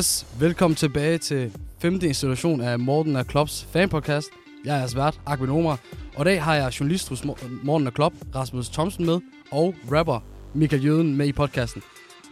[0.00, 4.28] Yes, velkommen tilbage til femte institution af Morten og Klops fanpodcast.
[4.64, 5.78] Jeg er jeres vært, Akvin Omar,
[6.16, 7.24] og i dag har jeg journalist hos
[7.62, 9.20] Morten og Klop, Rasmus Thomsen med,
[9.50, 10.20] og rapper
[10.54, 11.82] Michael Jøden med i podcasten.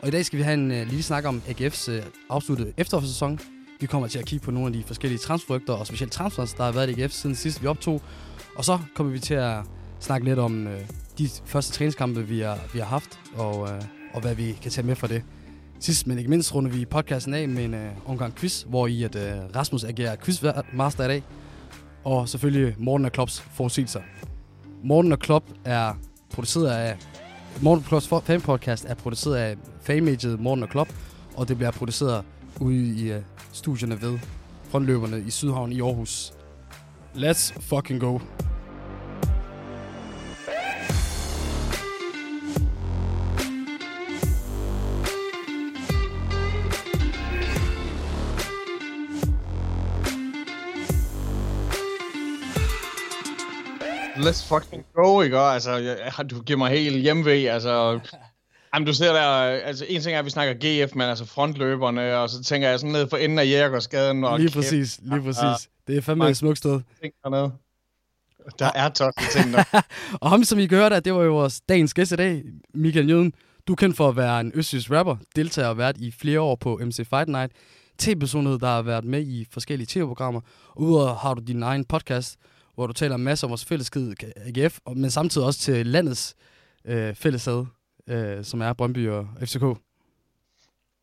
[0.03, 2.73] Og i dag skal vi have en uh, lille snak om AGF's uh, øh, afsluttede
[2.77, 3.39] efterårssæson.
[3.81, 6.65] Vi kommer til at kigge på nogle af de forskellige transferrygter, og specielt transfers, der
[6.65, 8.03] har været i AGF siden sidst vi optog.
[8.57, 9.57] Og så kommer vi til at
[10.01, 10.73] snakke lidt om uh,
[11.19, 13.69] de første træningskampe, vi har, vi har haft, og, uh,
[14.15, 15.23] og hvad vi kan tage med fra det.
[15.81, 19.03] Sidst, men ikke mindst, runder vi podcasten af med en uh, omgang quiz, hvor i
[19.03, 21.23] at uh, Rasmus agerer quizmaster i dag.
[22.05, 24.01] Og selvfølgelig Morten og Klops forudsigelser.
[24.85, 25.95] Morten og Klop er
[26.35, 26.97] produceret af...
[27.63, 30.89] Morten og Klops fanpodcast er produceret af fanmediet Morten og Klop,
[31.37, 32.25] og det bliver produceret
[32.61, 33.23] ude i uh,
[33.53, 34.19] studierne ved
[34.69, 36.33] frontløberne i Sydhavn i Aarhus.
[37.15, 38.19] Let's fucking go.
[54.19, 55.39] Let's fucking go, ikke?
[55.39, 58.01] Altså, jeg, du giver mig helt hjemvej, altså...
[58.75, 60.55] Jamen, du ser der, altså en ting er, at vi snakker
[60.87, 64.25] GF, men altså frontløberne, og så tænker jeg sådan ned for enden af Jægerskaden.
[64.25, 65.43] Og lige præcis, lige præcis.
[65.43, 65.55] Ja,
[65.87, 66.81] det er fandme et smukt sted.
[67.25, 67.53] Dernede.
[68.59, 69.83] Der er tosset ting der.
[70.21, 72.43] og ham, som I kan høre der, det var jo vores dagens gæst i dag,
[72.75, 73.33] Michael Jøden.
[73.69, 76.57] Du er kendt for at være en østjysk rapper, deltager og været i flere år
[76.57, 77.53] på MC Fight Night,
[77.99, 82.37] tv-personlighed, der har været med i forskellige tv-programmer, og udover har du din egen podcast,
[82.79, 86.37] hvor du taler masser om vores fællesskid AGF, men samtidig også til landets
[86.85, 87.67] øh, fællesad,
[88.09, 89.63] øh, som er Brøndby og FCK.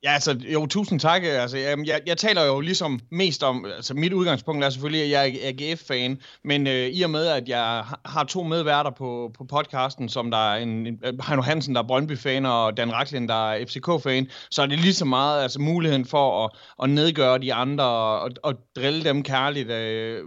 [0.06, 1.22] Ja, altså, jo, tusind tak.
[1.24, 5.04] Øh, altså, jeg, jeg, jeg taler jo ligesom mest om, altså mit udgangspunkt er selvfølgelig,
[5.04, 9.32] at jeg er AGF-fan, men øh, i og med, at jeg har to medværter på,
[9.38, 12.94] på podcasten, som der er en, en øh, Heino Hansen, der er Brøndby-fan, og Dan
[12.94, 16.52] Raklin, der er FCK-fan, så er det lige så meget altså, muligheden for at,
[16.84, 19.70] at nedgøre de andre og, og drille dem kærligt.
[19.70, 20.24] Øh,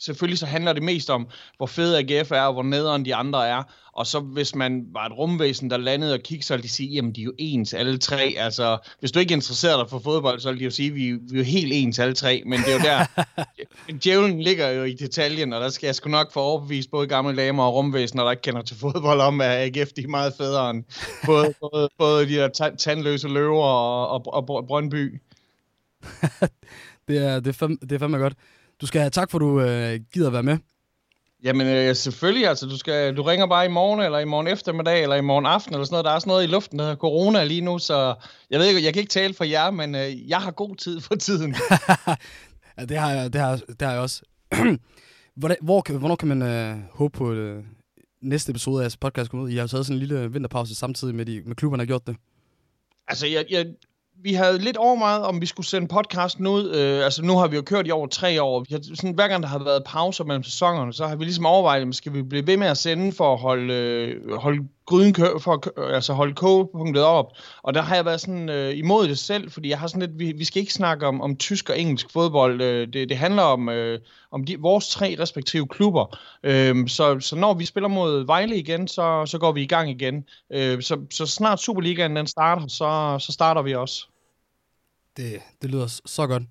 [0.00, 3.48] selvfølgelig så handler det mest om, hvor fed AGF er, og hvor nederen de andre
[3.48, 3.62] er,
[3.94, 6.88] og så hvis man var et rumvæsen, der landede og kiggede, så ville de sige,
[6.88, 8.34] jamen de er jo ens alle tre.
[8.38, 11.34] Altså, hvis du ikke interesserer dig for fodbold, så vil de jo sige, vi, vi
[11.34, 12.42] er jo helt ens alle tre.
[12.46, 13.24] Men det er jo der,
[14.04, 17.36] djævlen ligger jo i detaljen, og der skal jeg sgu nok få overbevist både gamle
[17.36, 20.70] damer og rumvæsener, der ikke kender til fodbold, om at AGF de er meget federe
[20.70, 20.84] end
[21.26, 25.20] både, både, både de der tandløse løver og, og, og Brøndby.
[27.08, 28.34] det, er, det, er fandme, det er fandme godt.
[28.80, 30.58] Du skal have tak for, du øh, gider være med.
[31.44, 35.02] Jamen øh, selvfølgelig, altså du, skal, du ringer bare i morgen, eller i morgen eftermiddag,
[35.02, 36.04] eller i morgen aften, eller sådan noget.
[36.04, 38.14] Der er sådan noget i luften, der hedder corona lige nu, så
[38.50, 41.00] jeg ved ikke, jeg kan ikke tale for jer, men øh, jeg har god tid
[41.00, 41.54] for tiden.
[42.78, 44.22] ja, det har jeg, det har, det har jeg også.
[45.36, 47.64] Hvor, hvor, hvornår kan man øh, håbe på øh,
[48.22, 49.50] næste episode af jeres podcast kommer ud?
[49.50, 52.06] I har jo taget sådan en lille vinterpause samtidig med, de, med klubberne har gjort
[52.06, 52.16] det.
[53.08, 53.66] Altså, jeg, jeg,
[54.22, 56.74] vi havde lidt overvejet, om vi skulle sende podcasten ud.
[56.74, 58.60] Øh, altså, nu har vi jo kørt i over tre år.
[58.60, 61.46] Vi har, sådan, hver gang der har været pauser mellem sæsonerne, så har vi ligesom
[61.46, 65.12] overvejet, om skal vi blive ved med at sende for at holde, øh, holde gryden
[65.12, 67.26] kø, for at, altså holde kogepunktet op.
[67.62, 70.18] Og der har jeg været sådan øh, imod det selv, fordi jeg har sådan lidt,
[70.18, 72.62] vi, vi skal ikke snakke om, om tysk og engelsk fodbold.
[72.62, 74.00] Øh, det, det handler om, øh,
[74.30, 76.18] om de, vores tre respektive klubber.
[76.42, 79.90] Øh, så, så når vi spiller mod Vejle igen, så, så går vi i gang
[79.90, 80.24] igen.
[80.52, 84.06] Øh, så, så snart Superligaen den starter, så, så starter vi også.
[85.16, 86.42] Det, det lyder så godt.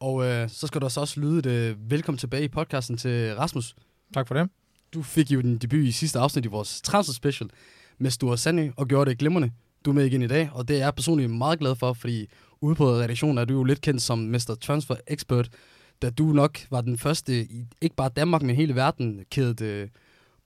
[0.00, 3.34] Og øh, så skal der så også lyde et øh, velkommen tilbage i podcasten til
[3.34, 3.74] Rasmus.
[4.14, 4.50] Tak for det.
[4.94, 7.50] Du fik jo din debut i sidste afsnit i vores transfer special
[7.98, 9.52] med Sture Sande og gjorde det glimrende.
[9.84, 12.26] Du er med igen i dag, og det er jeg personligt meget glad for, fordi
[12.60, 14.56] ude på redaktionen er du jo lidt kendt som Mr.
[14.60, 15.48] Transfer Expert,
[16.02, 19.88] da du nok var den første i ikke bare Danmark, men hele verden, kædet øh,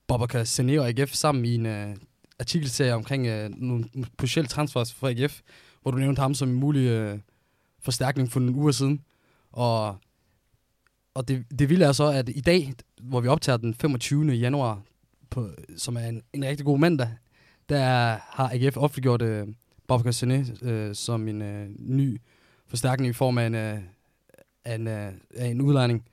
[0.09, 1.97] Bobaka Sané og AGF sammen i en øh,
[2.41, 3.85] artikelserie omkring øh, nogle
[4.19, 5.41] potentielle transfers fra AGF,
[5.83, 7.19] hvor du nævnte ham som en mulig øh,
[7.83, 9.01] forstærkning for nogle uger siden.
[9.53, 9.97] Og,
[11.15, 14.33] og det, det vilde er så, at i dag, hvor vi optager den 25.
[14.33, 14.83] januar,
[15.31, 17.09] på, som er en, en rigtig god mandag,
[17.69, 17.85] der
[18.21, 19.47] har AGF offentliggjort øh,
[19.89, 22.21] Bob Cassene øh, som en øh, ny
[22.67, 23.79] forstærkning i form af en, øh,
[24.67, 26.05] en, øh, af en udlejning.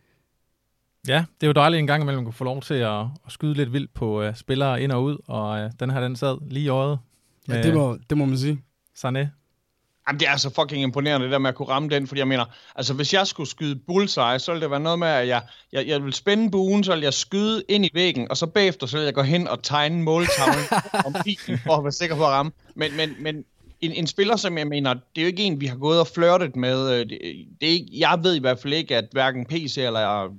[1.07, 3.53] Ja, det er jo dejligt en gang imellem at få lov til at, at skyde
[3.53, 6.65] lidt vildt på uh, spillere ind og ud, og uh, den her, den sad lige
[6.65, 6.99] i øjet.
[7.47, 8.61] Ja, det må, det må man sige.
[8.97, 9.25] Sané.
[10.09, 12.27] Jamen, det er så fucking imponerende, det der med at kunne ramme den, fordi jeg
[12.27, 12.45] mener,
[12.75, 15.41] altså hvis jeg skulle skyde bullseye, så ville det være noget med, at jeg,
[15.71, 18.87] jeg, jeg vil spænde buen, så vil jeg skyde ind i væggen, og så bagefter,
[18.87, 20.65] så vil jeg gå hen og tegne måltavlen
[21.05, 22.51] om pilen, for at være sikker på at ramme.
[22.75, 23.45] Men, men, men
[23.81, 26.07] en, en spiller, som jeg mener, det er jo ikke en, vi har gået og
[26.07, 26.91] flirtet med.
[26.91, 27.19] Øh, det,
[27.61, 30.29] det er ikke, jeg ved i hvert fald ikke, at hverken PC eller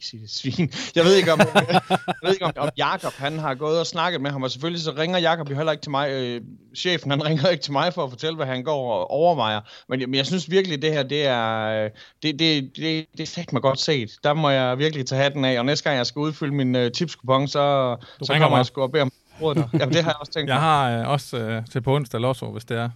[0.00, 0.72] Det svin.
[0.94, 4.20] Jeg ved ikke, om, jeg ved ikke, om, om Jakob han har gået og snakket
[4.20, 6.10] med ham, og selvfølgelig så ringer Jakob jo heller ikke til mig.
[6.10, 6.40] Øh,
[6.76, 9.60] chefen, han ringer ikke til mig for at fortælle, hvad han går og overvejer.
[9.88, 11.88] Men, men jeg synes virkelig, det her, det er,
[12.22, 14.10] det, det, det, det er mig godt set.
[14.24, 16.90] Der må jeg virkelig tage hatten af, og næste gang jeg skal udfylde min uh,
[16.94, 18.56] tipskupon, så, så kommer mig.
[18.56, 21.08] jeg sgu og bede om råd Jamen, det har jeg også tænkt Jeg har øh,
[21.08, 22.90] også øh, til på onsdag Lotto, hvis det er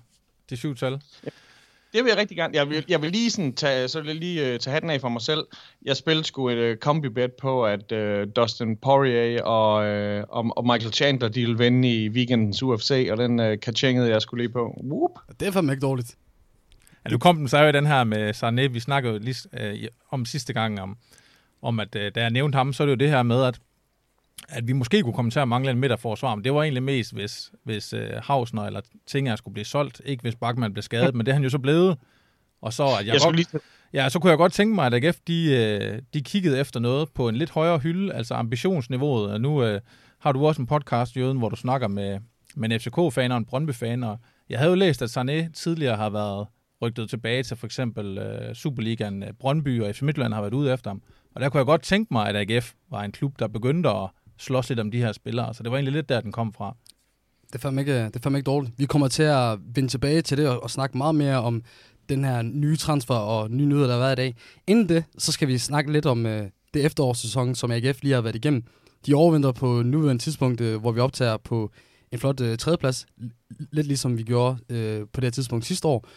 [0.51, 0.93] de syv tal.
[1.25, 1.31] Ja.
[1.93, 2.57] Det vil jeg rigtig gerne.
[2.57, 5.01] Jeg vil, jeg vil lige sådan tage, så vil jeg lige uh, tage hatten af
[5.01, 5.47] for mig selv.
[5.85, 9.75] Jeg spillede sgu et uh, kombi-bet på, at uh, Dustin Poirier og,
[10.19, 14.11] uh, og, og Michael Chandler, de vil vinde i weekendens UFC, og den uh, kachingede
[14.11, 14.81] jeg skulle lige på.
[14.85, 15.11] Whoop.
[15.41, 16.17] Det er fandme ikke dårligt.
[17.05, 20.25] Ja, nu kom den så jo den her med Sarné, vi snakkede lige uh, om
[20.25, 20.97] sidste gang, om,
[21.63, 23.61] om at uh, da jeg nævnte ham, så er det jo det her med, at
[24.49, 27.13] at vi måske kunne komme til at mangle en midterforsvar, men det var egentlig mest,
[27.13, 31.27] hvis, hvis uh, Hausner eller Tinger skulle blive solgt, ikke hvis Bachmann blev skadet, men
[31.27, 31.99] det er han jo så blevet.
[32.63, 33.61] Og så, at jeg, jeg godt, lige...
[33.93, 37.09] ja, så kunne jeg godt tænke mig, at AGF de, uh, de kiggede efter noget
[37.15, 39.33] på en lidt højere hylde, altså ambitionsniveauet.
[39.33, 39.79] Og nu uh,
[40.19, 42.19] har du også en podcast, Jøden, hvor du snakker med,
[42.57, 44.19] med en FCK-fan og en Brøndby-fan, og
[44.49, 46.47] jeg havde jo læst, at Sané tidligere har været
[46.83, 50.91] rygtet tilbage til for eksempel uh, Superligaen Brøndby og FC Midtjylland har været ude efter
[50.91, 51.03] ham.
[51.35, 54.11] Og der kunne jeg godt tænke mig, at AGF var en klub, der begyndte at
[54.39, 55.55] slås lidt om de her spillere.
[55.55, 56.77] Så det var egentlig lidt der, den kom fra.
[57.53, 58.73] Det er ikke, det er ikke dårligt.
[58.77, 61.63] Vi kommer til at vende tilbage til det og, og snakke meget mere om
[62.09, 64.35] den her nye transfer og nye nyheder, der har været i dag.
[64.67, 68.21] Inden det, så skal vi snakke lidt om øh, det efterårssæson, som AGF lige har
[68.21, 68.65] været igennem.
[69.07, 71.71] De overvinder på nuværende tidspunkt, øh, hvor vi optager på
[72.13, 73.07] en flot øh, tredjeplads.
[73.73, 76.09] Lidt ligesom vi gjorde øh, på det her tidspunkt sidste år.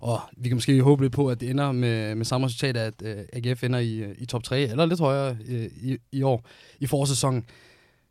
[0.00, 3.02] Og vi kan måske håbe lidt på, at det ender med, med samme resultat, at
[3.04, 6.46] øh, AGF ender i, øh, i top 3, eller lidt højere øh, i, i år,
[6.80, 7.44] i forårssæsonen.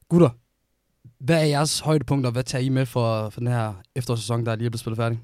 [0.09, 0.29] Gutter,
[1.19, 4.65] hvad er jeres højdepunkter, hvad tager I med for, for den her efterårssæson, der lige
[4.65, 5.19] er blevet spillet færdig?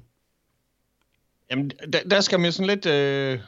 [1.52, 3.38] Jamen, der, der skal man sådan lidt, øh,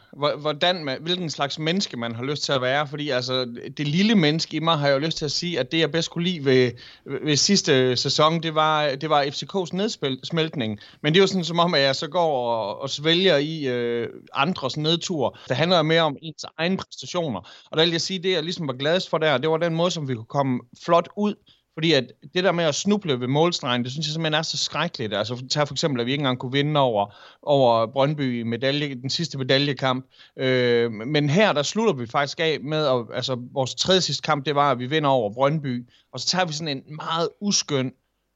[0.41, 3.45] hvordan man, hvilken slags menneske man har lyst til at være, fordi altså,
[3.77, 5.93] det lille menneske i mig har jeg jo lyst til at sige, at det jeg
[5.93, 6.71] bedst kunne lide ved,
[7.05, 10.79] ved sidste sæson, det var, det var FCK's nedsmeltning.
[11.03, 13.67] Men det er jo sådan som om, at jeg så går og, og svælger i
[13.67, 15.39] øh, andres nedtur.
[15.49, 17.41] Det handler mere om ens egne præstationer.
[17.71, 19.75] Og der vil jeg sige, det jeg ligesom var gladest for der, det var den
[19.75, 21.35] måde, som vi kunne komme flot ud
[21.75, 24.56] fordi at det der med at snuble ved målstregen, det synes jeg simpelthen er så
[24.56, 25.15] skrækkeligt.
[25.15, 28.94] Altså tag for eksempel, at vi ikke engang kunne vinde over, over Brøndby i medalje,
[28.94, 30.06] den sidste medaljekamp.
[30.38, 34.47] Øh, men her, der slutter vi faktisk af med, at, altså vores tredje sidste kamp,
[34.47, 35.88] det var, at vi vinder over Brøndby.
[36.12, 37.93] Og så tager vi sådan en meget uskøn,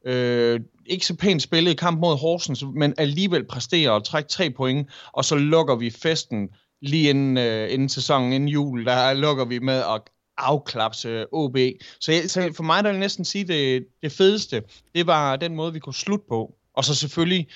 [0.07, 4.89] øh, ikke så pænt spillet kamp mod Horsens, men alligevel præsterer og trækker tre point,
[5.13, 6.49] og så lukker vi festen
[6.83, 10.01] lige inden, øh, inden sæsonen, inden jul, der lukker vi med at
[10.39, 11.57] afklapse OB.
[12.01, 14.63] Så, jeg, så for mig der vil næsten sige, det, det fedeste,
[14.95, 16.55] det var den måde, vi kunne slutte på.
[16.75, 17.49] Og så selvfølgelig,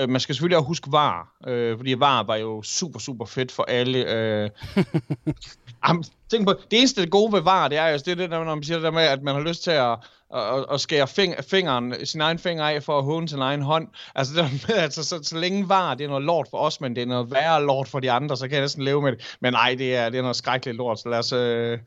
[0.00, 3.52] øh, man skal selvfølgelig også huske VAR, øh, fordi VAR var jo super, super fedt
[3.52, 4.12] for alle.
[4.12, 4.50] Øh.
[5.88, 8.44] Jamen, tænk på, det eneste gode ved VAR, det er jo det, er det der,
[8.44, 9.98] når man siger det der med, at man har lyst til at,
[10.34, 13.88] at, at skære fing, fingeren, sin egen finger af for at håne sin egen hånd.
[14.14, 16.96] Altså, det med, altså så, så længe VAR, det er noget lort for os, men
[16.96, 19.36] det er noget værre lort for de andre, så kan jeg næsten leve med det.
[19.40, 21.78] Men nej, det er, det er noget skrækkeligt lort, så lad os, øh,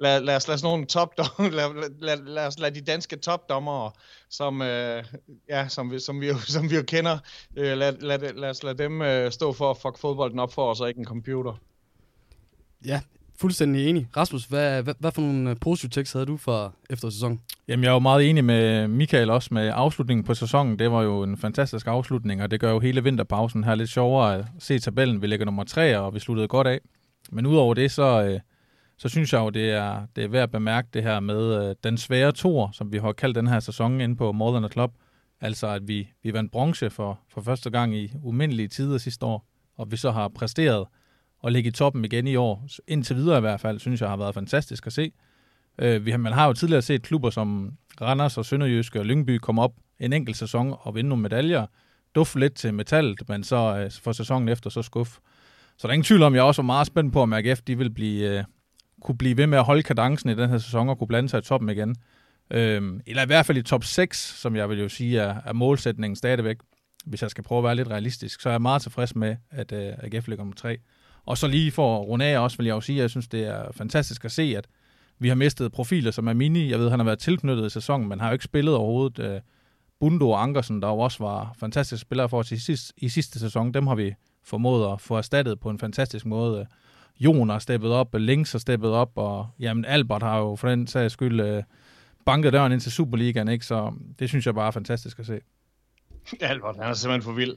[0.00, 3.90] lad, lad os lade nogle top lad, lad, lad, lad, os lade de danske topdommere,
[4.30, 5.04] som, øh,
[5.48, 7.18] ja, som, vi, som, vi, jo, som vi jo kender,
[7.56, 10.70] øh, lad, lad, lad os lade dem øh, stå for at fuck fodbolden op for
[10.70, 11.60] os, og ikke en computer.
[12.86, 13.00] Ja,
[13.40, 14.08] fuldstændig enig.
[14.16, 17.40] Rasmus, hvad, hvad, hvad for nogle øh, positive tekster havde du for eftersæsonen?
[17.68, 20.78] Jamen, jeg er jo meget enig med Michael også med afslutningen på sæsonen.
[20.78, 24.38] Det var jo en fantastisk afslutning, og det gør jo hele vinterpausen her lidt sjovere
[24.38, 25.22] at se tabellen.
[25.22, 26.80] Vi ligger nummer tre, og vi sluttede godt af.
[27.30, 28.40] Men udover det, så, øh,
[29.00, 31.74] så synes jeg jo, det er, det er værd at bemærke det her med øh,
[31.84, 34.68] den svære tor, som vi har kaldt den her sæson inde på More Than a
[34.68, 34.92] Club.
[35.40, 39.46] Altså, at vi, vi vandt bronze for, for første gang i umindelige tider sidste år,
[39.76, 40.86] og vi så har præsteret
[41.44, 42.66] at ligge i toppen igen i år.
[42.88, 45.12] Indtil videre i hvert fald, synes jeg har været fantastisk at se.
[45.78, 49.62] Øh, vi, man har jo tidligere set klubber som Randers og Sønderjyske og Lyngby komme
[49.62, 51.66] op en enkelt sæson og vinde nogle medaljer.
[52.14, 55.18] Duft lidt til metallet, men så øh, for sæsonen efter så skuff.
[55.76, 57.78] Så der er ingen tvivl om, jeg også var meget spændt på, om AGF de
[57.78, 58.44] vil blive, øh,
[59.02, 61.38] kunne blive ved med at holde kadencen i den her sæson og kunne blande sig
[61.38, 61.96] i toppen igen.
[62.50, 65.52] Øhm, eller i hvert fald i top 6, som jeg vil jo sige er, er
[65.52, 66.56] målsætningen stadigvæk.
[67.06, 69.72] Hvis jeg skal prøve at være lidt realistisk, så er jeg meget tilfreds med, at
[69.72, 70.78] øh, AGF ligger nummer 3.
[71.26, 73.28] Og så lige for at runde af også, vil jeg jo sige, at jeg synes,
[73.28, 74.66] det er fantastisk at se, at
[75.18, 76.70] vi har mistet profiler som er mini.
[76.70, 79.18] Jeg ved, han har været tilknyttet i sæsonen, men har jo ikke spillet overhovedet.
[79.18, 79.40] Øh,
[80.00, 83.38] Bundo og Ankersen, der jo også var fantastiske spillere for os i sidste, i sidste
[83.38, 84.14] sæson, dem har vi
[84.44, 86.60] formået at få erstattet på en fantastisk måde.
[86.60, 86.66] Øh.
[87.20, 90.86] Jon har steppet op, Links har steppet op, og jamen Albert har jo for den
[90.86, 91.62] sags skyld øh,
[92.26, 93.66] banket døren ind til Superligaen, ikke?
[93.66, 95.40] så um, det synes jeg bare er fantastisk at se.
[96.40, 97.56] Albert, han er simpelthen for vild.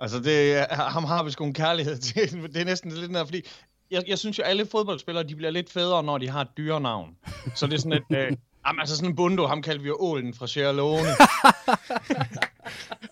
[0.00, 2.42] Altså, det, øh, ham har vi sgu en kærlighed til.
[2.42, 3.42] Det er næsten lidt der, fordi
[3.90, 7.16] jeg, jeg synes jo, alle fodboldspillere, de bliver lidt federe, når de har et dyrenavn.
[7.54, 8.16] Så det er sådan et...
[8.16, 8.36] Øh,
[8.66, 11.08] Jamen, altså sådan en bundo, ham kaldte vi jo Ålen fra Sierra Leone.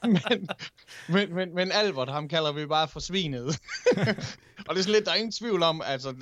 [0.14, 0.48] men,
[1.08, 3.46] men, men, men Albert, ham kalder vi bare for Svinet.
[4.66, 6.14] og det er sådan lidt, der er ingen tvivl om, altså,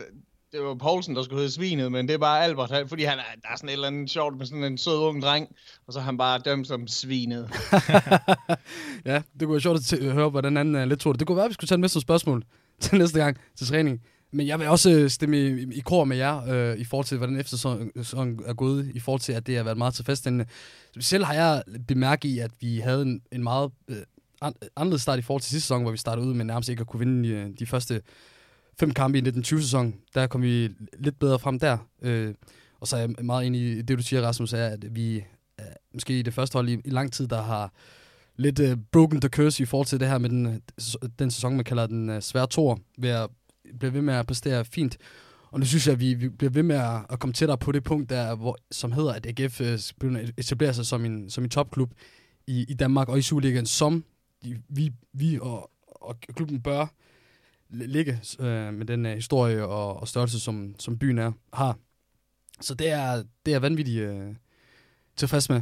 [0.53, 3.23] det var Poulsen, der skulle hedde Svinet, men det er bare Albert, fordi han er,
[3.43, 5.49] der er sådan et eller andet sjovt med sådan en sød ung dreng,
[5.87, 7.51] og så er han bare dømt som Svinet.
[9.05, 11.21] ja, det kunne være sjovt at høre, hvordan han uh, lidt tog det.
[11.21, 12.45] Det kunne være, at vi skulle tage en med spørgsmål
[12.81, 14.01] til næste gang til træning.
[14.31, 17.19] Men jeg vil også øh, stemme i, i kor med jer øh, i forhold til,
[17.19, 20.47] hvordan eftersæsonen er gået, i forhold til, at det har været meget tilfredsstillende.
[21.01, 23.97] Selv har jeg bemærket i, at vi havde en, en meget øh,
[24.77, 26.87] anderledes start i forhold til sidste sæson, hvor vi startede ud med nærmest ikke at
[26.87, 28.03] kunne vinde de, de første
[28.81, 29.95] fem kampe i 1920-sæson.
[30.15, 30.69] Der kom vi
[30.99, 31.79] lidt bedre frem der.
[32.03, 32.35] Øh,
[32.81, 35.25] og så er jeg meget enig i det, du siger, Rasmus, er, at vi
[35.59, 37.73] er måske det første hold i, i lang tid, der har
[38.37, 41.57] lidt øh, broken the curse i forhold til det her med den, øh, den sæson,
[41.57, 43.29] man kalder den øh, svære tor, ved at
[43.79, 44.99] bliver ved med at præstere fint.
[45.51, 47.73] Og nu synes jeg, at vi, vi bliver ved med at, at komme tættere på
[47.73, 51.51] det punkt, der, hvor, som hedder, at AGF øh, etablerer sig som en, som en
[51.51, 51.91] topklub
[52.47, 54.05] i, i Danmark og i Superligaen, som
[54.69, 56.87] vi, vi og, og klubben bør
[57.71, 61.79] ligge øh, med den uh, historie og, og størrelse, som, som byen er, har.
[62.61, 64.35] Så det er, det er vanvittigt øh,
[65.17, 65.61] tilfreds med.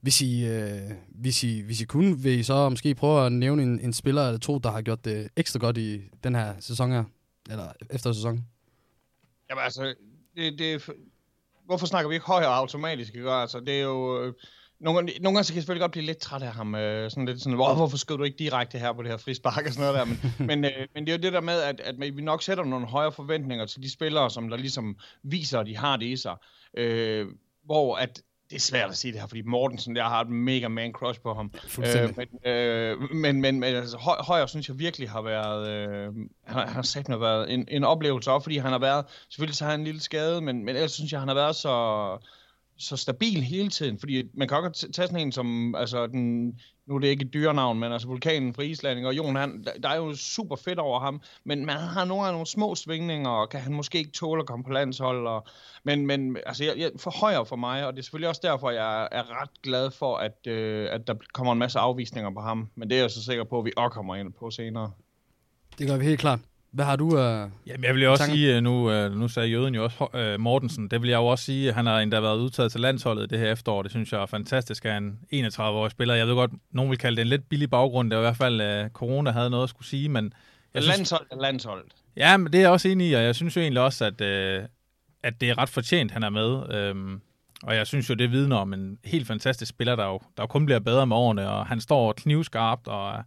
[0.00, 3.62] Hvis I, øh, hvis, I, hvis I kunne, vil I så måske prøve at nævne
[3.62, 6.92] en, en spiller eller to, der har gjort det ekstra godt i den her sæson
[6.92, 7.04] her?
[7.48, 8.46] Eller efter sæsonen?
[9.50, 9.94] Jamen altså,
[10.36, 10.90] det, det,
[11.66, 13.14] hvorfor snakker vi ikke højere automatisk?
[13.14, 13.30] Ikke?
[13.30, 14.22] Altså, det er jo...
[14.22, 14.34] Øh,
[14.80, 16.74] nogle, nogle gange så kan jeg selvfølgelig godt blive lidt træt af ham.
[16.74, 19.66] Øh, sådan lidt sådan, Hvor, hvorfor skriver du ikke direkte her på det her frispark
[19.66, 20.04] og sådan noget der?
[20.04, 22.64] Men, men, øh, men det er jo det der med, at, at vi nok sætter
[22.64, 26.16] nogle højere forventninger til de spillere, som der ligesom viser, at de har det i
[26.16, 26.36] sig.
[26.74, 27.26] Øh,
[27.64, 30.68] hvor at det er svært at sige det her, fordi Mortensen, jeg har et mega
[30.68, 31.52] man crush på ham.
[31.78, 36.04] Øh, men, øh, men, men, men altså, Høj, Højer synes jeg virkelig har været, øh,
[36.44, 39.56] han, han har sagt noget været en, en oplevelse op, fordi han har været, selvfølgelig
[39.56, 41.68] så har han en lille skade, men, men ellers synes jeg, han har været så,
[42.78, 46.46] så stabil hele tiden, fordi man kan godt tage sådan en som, altså den,
[46.86, 49.88] nu er det ikke et dyrenavn, men altså vulkanen fra Island, og Jon, han, der
[49.88, 53.48] er jo super fedt over ham, men man har nogle af nogle små svingninger, og
[53.48, 55.46] kan han måske ikke tåle at komme på landshold, og,
[55.84, 59.08] men, men altså, jeg, jeg forhøjer for mig, og det er selvfølgelig også derfor, jeg
[59.12, 62.90] er ret glad for, at, øh, at der kommer en masse afvisninger på ham, men
[62.90, 64.90] det er jeg så sikker på, at vi også kommer ind på senere.
[65.78, 66.40] Det gør vi helt klart.
[66.70, 69.74] Hvad har du uh, Jamen, jeg vil jo også sige, nu, uh, nu sagde Jøden
[69.74, 72.38] jo også uh, Mortensen, det vil jeg jo også sige, at han har endda været
[72.38, 73.82] udtaget til landsholdet det her efterår.
[73.82, 76.14] Det synes jeg er fantastisk, at han 31-årig spiller.
[76.14, 78.10] Jeg ved godt, nogen vil kalde det en lidt billig baggrund.
[78.10, 80.32] Det var i hvert fald, uh, corona havde noget at skulle sige, men...
[80.74, 81.92] Jeg synes, landshold er landsholdet.
[82.16, 84.20] Ja, men det er jeg også enig i, og jeg synes jo egentlig også, at,
[84.20, 84.64] uh,
[85.22, 86.90] at det er ret fortjent, han er med.
[86.90, 87.22] Um,
[87.62, 90.46] og jeg synes jo, det vidner om en helt fantastisk spiller, der jo, der jo
[90.46, 93.24] kun bliver bedre med årene, og han står knivskarpt og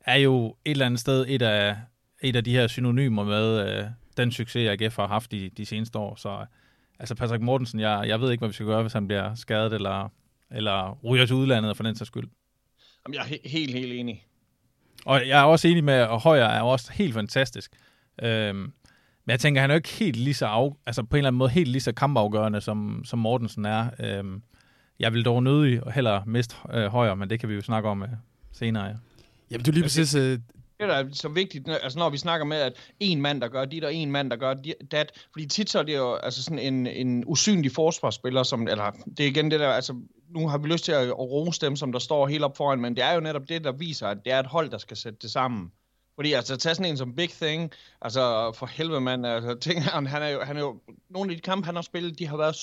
[0.00, 1.76] er jo et eller andet sted et af
[2.22, 3.84] et af de her synonymer med øh,
[4.16, 6.14] den succes, AGF har haft i de seneste år.
[6.16, 6.46] Så
[6.98, 9.72] altså Patrick Mortensen, jeg, jeg ved ikke, hvad vi skal gøre, hvis han bliver skadet
[9.72, 10.12] eller,
[10.50, 12.28] eller ryger til udlandet for den sags skyld.
[13.06, 14.24] Jamen, jeg er he- helt, helt enig.
[15.06, 17.72] Og jeg er også enig med, at Højer er også helt fantastisk.
[18.22, 18.72] Øhm, men
[19.32, 21.38] jeg tænker, han er jo ikke helt lige så af, altså på en eller anden
[21.38, 23.90] måde helt lige så kampafgørende, som, som Mortensen er.
[24.00, 24.42] Øhm,
[25.00, 27.88] jeg vil dog nødig og heller miste øh, Højer, men det kan vi jo snakke
[27.88, 28.08] om øh,
[28.52, 28.84] senere.
[28.84, 28.94] Ja.
[29.50, 30.38] Jamen, du lige præcis øh,
[30.80, 33.64] det der er så vigtigt, altså når vi snakker med, at en mand, der gør
[33.64, 34.54] dit, og en mand, der gør
[34.90, 38.90] dat, fordi tit så er det jo altså sådan en, en usynlig forsvarsspiller, som, eller
[38.90, 39.94] det er igen det der, altså
[40.28, 42.80] nu har vi lyst til at, at rose dem, som der står helt op foran,
[42.80, 44.96] men det er jo netop det, der viser, at det er et hold, der skal
[44.96, 45.72] sætte det sammen.
[46.14, 50.06] Fordi altså, tage sådan en som Big Thing, altså for helvede mand, altså, ting, han,
[50.06, 50.80] han, er jo, han er jo,
[51.10, 52.56] nogle af de kampe, han har spillet, de har været,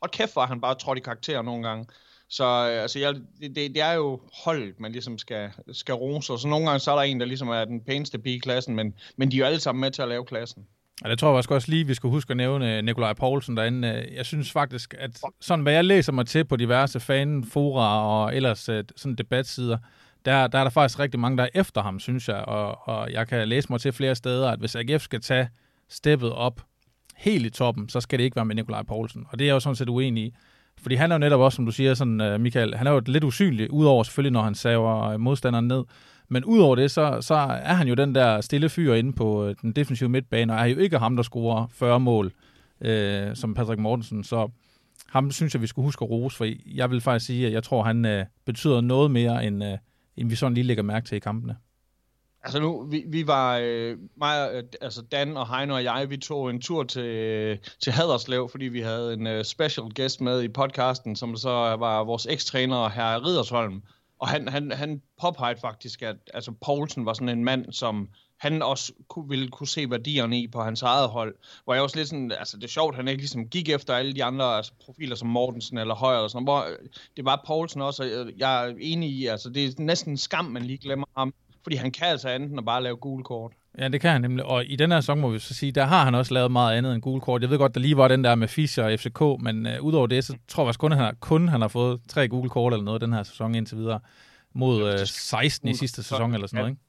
[0.00, 1.86] og kæft for, han bare trådt i karakter nogle gange.
[2.32, 6.38] Så øh, altså, jeg, det, det er jo holdet, man ligesom skal, skal rose, og
[6.38, 8.76] så nogle gange så er der en, der ligesom er den pæneste pige i klassen,
[8.76, 10.66] men, men de er jo alle sammen med til at lave klassen.
[11.04, 13.88] Ja, det tror jeg også lige, vi skal huske at nævne øh, Nikolaj Poulsen derinde.
[13.88, 18.36] Øh, jeg synes faktisk, at sådan hvad jeg læser mig til på diverse fanfora og
[18.36, 19.78] ellers sådan debatsider,
[20.24, 22.36] der, der er der faktisk rigtig mange, der er efter ham, synes jeg.
[22.36, 25.48] Og, og jeg kan læse mig til flere steder, at hvis AGF skal tage
[25.88, 26.60] steppet op
[27.16, 29.26] helt i toppen, så skal det ikke være med Nikolaj Poulsen.
[29.28, 30.34] Og det er jeg jo sådan set uenig i.
[30.82, 33.02] Fordi han er jo netop også, som du siger, sådan, øh, Michael, han er jo
[33.06, 35.84] lidt usynlig, udover selvfølgelig, når han saver øh, modstanderen ned.
[36.28, 39.54] Men udover det, så, så er han jo den der stille fyr inde på øh,
[39.62, 42.32] den defensive midtbane, og er jo ikke ham, der scorer 40 mål,
[42.80, 44.24] øh, som Patrick Mortensen.
[44.24, 44.50] Så
[45.08, 47.62] ham synes jeg, vi skulle huske at rose, for jeg vil faktisk sige, at jeg
[47.62, 49.78] tror, han øh, betyder noget mere, end, øh,
[50.16, 51.56] end vi sådan lige lægger mærke til i kampene.
[52.44, 56.16] Altså nu, vi, vi var, øh, mig, øh, altså Dan og Heino og jeg, vi
[56.16, 60.42] tog en tur til, øh, til Haderslev, fordi vi havde en øh, special guest med
[60.42, 63.82] i podcasten, som så var vores ekstræner, herr Ridersholm.
[64.18, 68.08] Og han, han, han påpegede faktisk, at altså, Poulsen var sådan en mand, som
[68.42, 71.34] han også kunne, ville kunne se værdierne i på hans eget hold.
[71.64, 74.12] Hvor jeg også lidt sådan, altså det er sjovt, han ikke ligesom gik efter alle
[74.12, 77.82] de andre altså, profiler som Mortensen eller Højer eller sådan hvor øh, det var Poulsen
[77.82, 81.06] også, og jeg er enig i, altså det er næsten en skam, man lige glemmer
[81.16, 83.52] ham, fordi han kan altså andet end bare lave gule kort.
[83.78, 84.44] Ja, det kan han nemlig.
[84.44, 86.76] Og i den her sæson må vi så sige, der har han også lavet meget
[86.78, 87.42] andet end gule kort.
[87.42, 90.06] Jeg ved godt, der lige var den der med Fischer og FCK, men uh, udover
[90.06, 92.72] det, så tror jeg faktisk kun, han har, kun han har fået tre gule kort
[92.72, 94.00] eller noget den her sæson indtil videre.
[94.54, 96.82] Mod uh, 16 i sidste sæson eller sådan noget, ikke?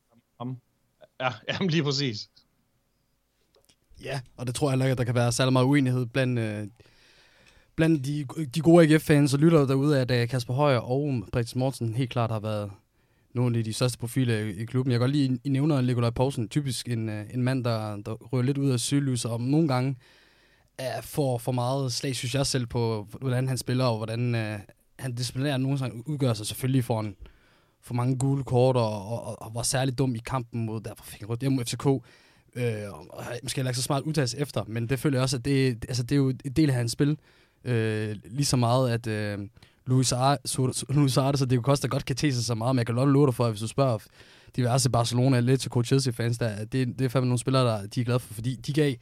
[1.21, 2.29] Ja, jamen lige præcis.
[4.03, 6.39] Ja, og det tror jeg heller ikke, at der kan være særlig meget uenighed blandt,
[6.39, 6.67] øh,
[7.75, 8.25] blandt de,
[8.55, 12.31] de gode AGF-fans og lytter derude, at uh, Kasper Højer og Brits Mortensen helt klart
[12.31, 12.71] har været
[13.33, 14.91] nogle af de største profiler i, i klubben.
[14.91, 18.13] Jeg kan godt lide, I nævner Nikolaj Poulsen, typisk en, øh, en mand, der, der
[18.13, 19.95] rører lidt ud af søgelyset, og nogle gange
[20.77, 24.59] er, får for meget slag, synes jeg selv, på hvordan han spiller, og hvordan uh,
[24.99, 27.15] han disciplinerer nogle gange udgør sig selvfølgelig for en,
[27.81, 31.05] for mange gule kort, og, og, og, og var særlig dum i kampen mod, derfor
[31.05, 31.85] fik han rødt hjemme mod FCK.
[32.55, 35.45] Øh, og måske heller ikke så smart udtages efter, men det føler jeg også, at
[35.45, 37.17] det, altså, det er jo en del af hans spil.
[37.63, 39.39] Øh, lige så meget, at øh,
[39.87, 43.09] Luis Suarez og Diego Costa godt kan tage sig så meget, men jeg kan godt
[43.09, 43.97] love dig for, at hvis du spørger
[44.55, 48.19] diverse Barcelona, Atletico, Chelsea-fans, der, det, det er fandme nogle spillere, der de er glade
[48.19, 48.93] for, fordi de gav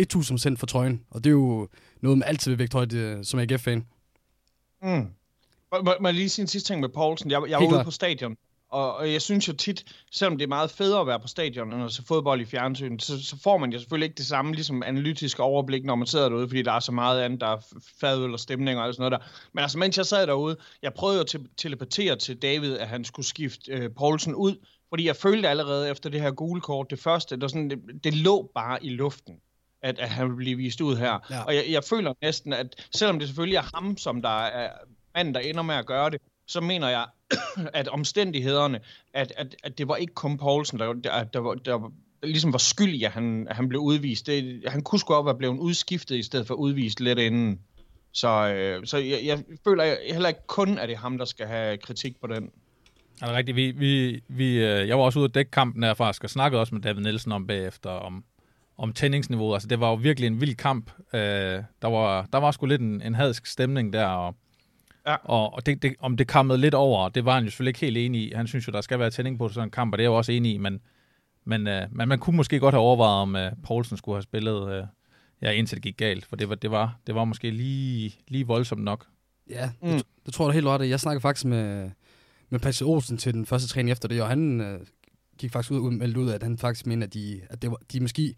[0.00, 1.68] 1000% for trøjen, og det er jo
[2.00, 3.84] noget, man altid vil vægte højt øh, som AGF-fan.
[4.82, 5.06] Mm.
[5.72, 7.30] Må, må jeg lige sige en sidste ting med Poulsen?
[7.30, 8.36] Jeg, jeg var ude på stadion,
[8.68, 11.72] og, og jeg synes jo tit, selvom det er meget federe at være på stadion,
[11.72, 14.52] end at se fodbold i fjernsyn, så, så får man jo selvfølgelig ikke det samme
[14.54, 17.58] ligesom analytiske overblik, når man sidder derude, fordi der er så meget andet, der er
[18.00, 19.28] fadøl og stemning og alt sådan noget der.
[19.52, 23.26] Men altså, mens jeg sad derude, jeg prøvede at telepatere til David, at han skulle
[23.26, 24.56] skifte øh, Poulsen ud,
[24.88, 28.14] fordi jeg følte allerede efter det her gule kort, det første, der sådan, det, det
[28.14, 29.40] lå bare i luften
[29.82, 31.18] at, at han vil blive vist ud her.
[31.30, 31.42] Ja.
[31.42, 34.70] Og jeg, jeg føler næsten, at selvom det selvfølgelig er ham, som der er
[35.14, 37.06] manden, der ender med at gøre det, så mener jeg,
[37.80, 38.80] at omstændighederne,
[39.14, 41.78] at, at, at det var ikke kun Poulsen, der, der, der, var, der,
[42.22, 44.26] der ligesom var skyld i, at han, at han blev udvist.
[44.26, 47.60] Det, han kunne sgu også være blevet udskiftet, i stedet for udvist lidt inden.
[48.12, 51.24] Så, øh, så jeg, jeg føler jeg, heller ikke kun, at det er ham, der
[51.24, 52.50] skal have kritik på den.
[53.22, 53.56] Er det rigtigt?
[53.56, 56.60] Vi, vi, vi, øh, jeg var også ude at dække kampen der faktisk, og snakkede
[56.60, 58.24] også med David Nielsen om bagefter, om,
[58.78, 59.54] om tændingsniveauet.
[59.54, 60.90] Altså, det var jo virkelig en vild kamp.
[61.14, 61.20] Øh,
[61.82, 64.34] der, var, der var sgu lidt en, en hadsk stemning der, og
[65.06, 65.16] Ja.
[65.24, 67.80] Og, og det, det, om det kammede lidt over, det var han jo selvfølgelig ikke
[67.80, 68.32] helt enig i.
[68.34, 70.10] Han synes jo, der skal være tænding på sådan en kamp, og det er jeg
[70.10, 70.80] jo også enig i, men,
[71.44, 74.80] men, uh, men man kunne måske godt have overvejet, om uh, Poulsen skulle have spillet,
[74.80, 74.86] uh,
[75.42, 78.46] ja, indtil det gik galt, for det var, det var, det var måske lige, lige
[78.46, 79.06] voldsomt nok.
[79.50, 79.88] Ja, mm.
[79.88, 80.88] det, det tror jeg helt ret.
[80.88, 81.90] Jeg snakkede faktisk med,
[82.50, 84.86] med Patrick Olsen til den første træning efter det, og han uh,
[85.38, 88.00] gik faktisk ud, meldt ud, at han faktisk mente, at de, at det var, de
[88.00, 88.34] måske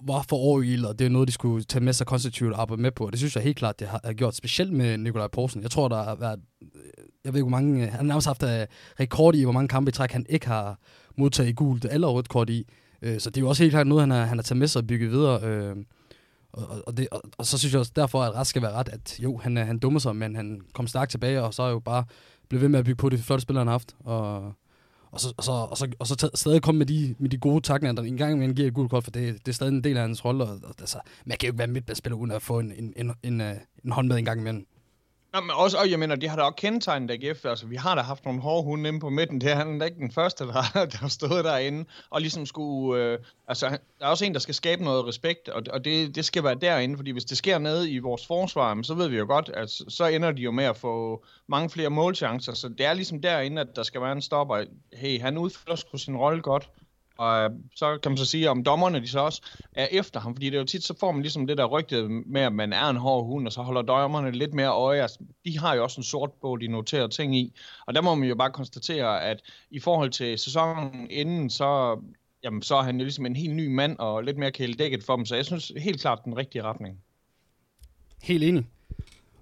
[0.00, 2.82] var for overgivet, og det er noget, de skulle tage med sig konstruktivt og arbejde
[2.82, 3.06] med på.
[3.06, 5.62] Og det synes jeg helt klart, det har gjort, specielt med Nikolaj Poulsen.
[5.62, 6.40] Jeg tror, der har været,
[7.24, 8.66] jeg ved ikke, hvor mange, øh, han har nærmest haft øh,
[9.00, 10.78] rekord i, hvor mange kampe i træk, han ikke har
[11.16, 12.66] modtaget i gult eller rødt kort i.
[13.02, 14.68] Øh, så det er jo også helt klart noget, han har, han har taget med
[14.68, 15.74] sig og bygget videre.
[16.52, 18.88] Og, og, det, og, og, så synes jeg også derfor, at ret skal være ret,
[18.88, 21.78] at jo, han, han dummer sig, men han kom stærkt tilbage, og så er jo
[21.78, 22.04] bare
[22.48, 23.96] blevet ved med at bygge på det flotte spil, han har haft.
[24.00, 24.52] Og,
[25.10, 27.38] og så, og så, og så, og så taget, stadig komme med de, med de
[27.38, 29.72] gode takninger, der en gang med giver et gult kort, for det, det er stadig
[29.72, 32.30] en del af hans rolle, og, og altså, man kan jo ikke være midtbanespiller uden
[32.30, 34.66] at få en, en, en, en, øh, en hånd med en gang imellem.
[35.32, 37.44] Nå, men også, og jeg mener, de har da også kendetegnet AGF.
[37.44, 39.40] Altså, vi har da haft nogle hårde hunde inde på midten.
[39.40, 40.52] Det er han ikke den første, der,
[40.92, 41.84] der har stået derinde.
[42.10, 43.02] Og ligesom skulle...
[43.02, 46.24] Øh, altså, der er også en, der skal skabe noget respekt, og, og det, det
[46.24, 46.96] skal være derinde.
[46.96, 50.06] Fordi hvis det sker nede i vores forsvar, så ved vi jo godt, at så
[50.06, 52.52] ender de jo med at få mange flere målchancer.
[52.54, 54.64] Så det er ligesom derinde, at der skal være en stopper.
[54.92, 56.70] Hey, han udfører sgu sin rolle godt.
[57.18, 60.34] Og øh, så kan man så sige, om dommerne de så også er efter ham,
[60.34, 62.72] fordi det er jo tit, så får man ligesom det der rygte med, at man
[62.72, 65.02] er en hård hund, og så holder dommerne lidt mere øje.
[65.02, 67.54] Altså, de har jo også en sort bog, de noterer ting i.
[67.86, 72.00] Og der må man jo bare konstatere, at i forhold til sæsonen inden, så,
[72.44, 75.16] jamen, så er han jo ligesom en helt ny mand, og lidt mere kæledækket for
[75.16, 75.26] dem.
[75.26, 76.98] Så jeg synes helt klart den rigtige retning.
[78.22, 78.66] Helt enig.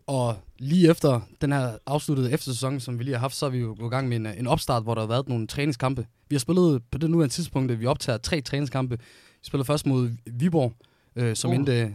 [0.07, 3.59] Og lige efter den her afsluttede eftersæson, som vi lige har haft, så er vi
[3.59, 6.07] jo gået i gang med en, en opstart, hvor der har været nogle træningskampe.
[6.29, 8.99] Vi har spillet på det nuværende tidspunkt, at vi optager tre træningskampe.
[8.99, 10.73] Vi spillede først mod Viborg,
[11.16, 11.57] øh, som uh.
[11.57, 11.95] endte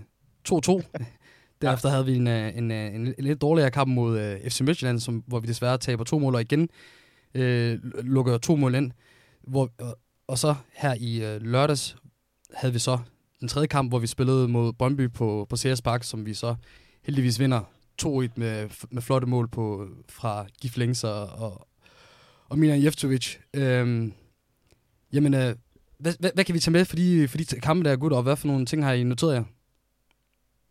[0.50, 0.82] 2-2.
[1.62, 4.62] Derefter havde vi en, øh, en, øh, en, en, lidt dårligere kamp mod uh, FC
[4.62, 6.70] Midtjylland, som, hvor vi desværre taber to mål, og igen
[7.34, 8.92] øh, lukker to mål ind.
[9.48, 9.98] Hvor, og,
[10.28, 11.96] og så her i øh, lørdags
[12.54, 12.98] havde vi så
[13.40, 16.56] den tredje kamp, hvor vi spillede mod Brøndby på, på CS Park, som vi så
[17.04, 17.62] heldigvis vinder
[18.02, 21.68] 2-1 med, med flotte mål på, fra Gif Lengs og,
[22.50, 23.38] og, Milan Jeftovic.
[23.54, 24.14] Øhm,
[25.14, 25.56] jamen, øh,
[26.00, 28.14] hvad, hvad, hvad, kan vi tage med for de, for de kampe, der er godt,
[28.14, 29.44] og hvad for nogle ting har I noteret jer?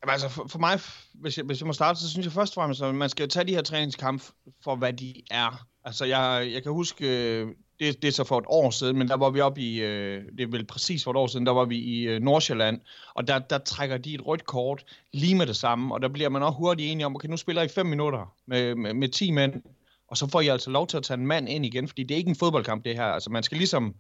[0.02, 0.80] Jamen, altså for, for mig,
[1.14, 3.22] hvis jeg, hvis jeg må starte, så synes jeg først og fremmest, at man skal
[3.22, 4.24] jo tage de her træningskampe
[4.64, 5.66] for, hvad de er.
[5.84, 7.48] Altså, jeg, jeg kan huske, øh,
[7.80, 10.24] det, det er så for et år siden, men der var vi oppe i, øh,
[10.38, 12.80] det er vel præcis for et år siden, der var vi i øh, Nordsjælland,
[13.14, 16.28] og der, der trækker de et rødt kort lige med det samme, og der bliver
[16.28, 19.30] man også hurtigt enige om, okay, nu spiller I 5 minutter med, med, med 10
[19.30, 19.62] mænd,
[20.08, 22.14] og så får I altså lov til at tage en mand ind igen, fordi det
[22.14, 23.04] er ikke en fodboldkamp, det her.
[23.04, 23.94] Altså, man skal ligesom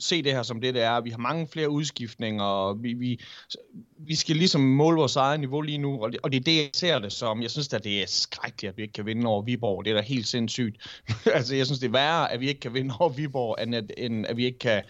[0.00, 1.00] se det her som det, det er.
[1.00, 3.20] Vi har mange flere udskiftninger, og vi, vi,
[3.98, 6.56] vi skal ligesom måle vores eget niveau lige nu, og det, og det er det,
[6.56, 7.42] jeg ser det som.
[7.42, 9.84] Jeg synes at det er skrækkeligt, at vi ikke kan vinde over Viborg.
[9.84, 11.00] Det er da helt sindssygt.
[11.34, 13.92] altså, jeg synes, det er værre, at vi ikke kan vinde over Viborg, end at,
[13.96, 14.82] end at vi ikke kan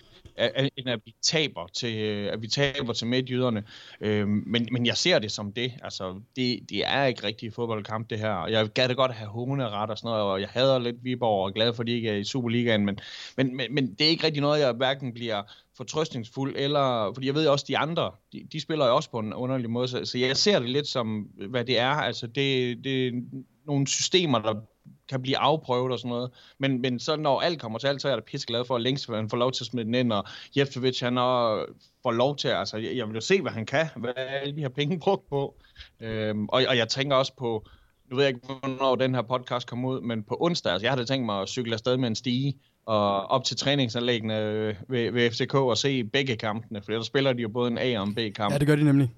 [0.76, 3.64] end at vi taber til, øh, at vi taber til midtjyderne.
[4.00, 5.72] Øhm, men, men jeg ser det som det.
[5.82, 8.46] Altså, det, det er ikke rigtig fodboldkamp, det her.
[8.46, 11.42] Jeg gad det godt have hunde ret og sådan noget, og jeg hader lidt Viborg
[11.42, 12.98] og er glad for, at de ikke er i Superligaen, men,
[13.36, 15.42] men, men, men det er ikke rigtig noget, jeg hverken bliver
[15.76, 19.34] fortrøstningsfuld, eller, fordi jeg ved også, de andre, de, de spiller jo også på en
[19.34, 21.90] underlig måde, så, så jeg ser det lidt som, hvad det er.
[21.90, 23.12] Altså, det, det er
[23.66, 24.54] nogle systemer, der
[25.08, 26.30] kan blive afprøvet og sådan noget.
[26.58, 28.76] Men, men så når alt kommer til alt, så er jeg da pisse glad for,
[28.76, 30.24] at længst han får lov til at smide den ind, og
[30.56, 31.72] Jeftovic han også
[32.02, 34.68] får lov til, altså jeg vil jo se, hvad han kan, hvad alle de her
[34.68, 35.54] penge brugt på.
[36.00, 37.68] Øhm, og, og jeg tænker også på,
[38.10, 40.92] nu ved jeg ikke, hvornår den her podcast kommer ud, men på onsdag, altså jeg
[40.92, 44.34] havde tænkt mig at cykle afsted med en stige, og op til træningsanlæggene
[44.88, 47.98] ved, ved FCK og se begge kampene, for der spiller de jo både en A
[47.98, 48.52] og en B-kamp.
[48.52, 49.10] Ja, det gør de nemlig.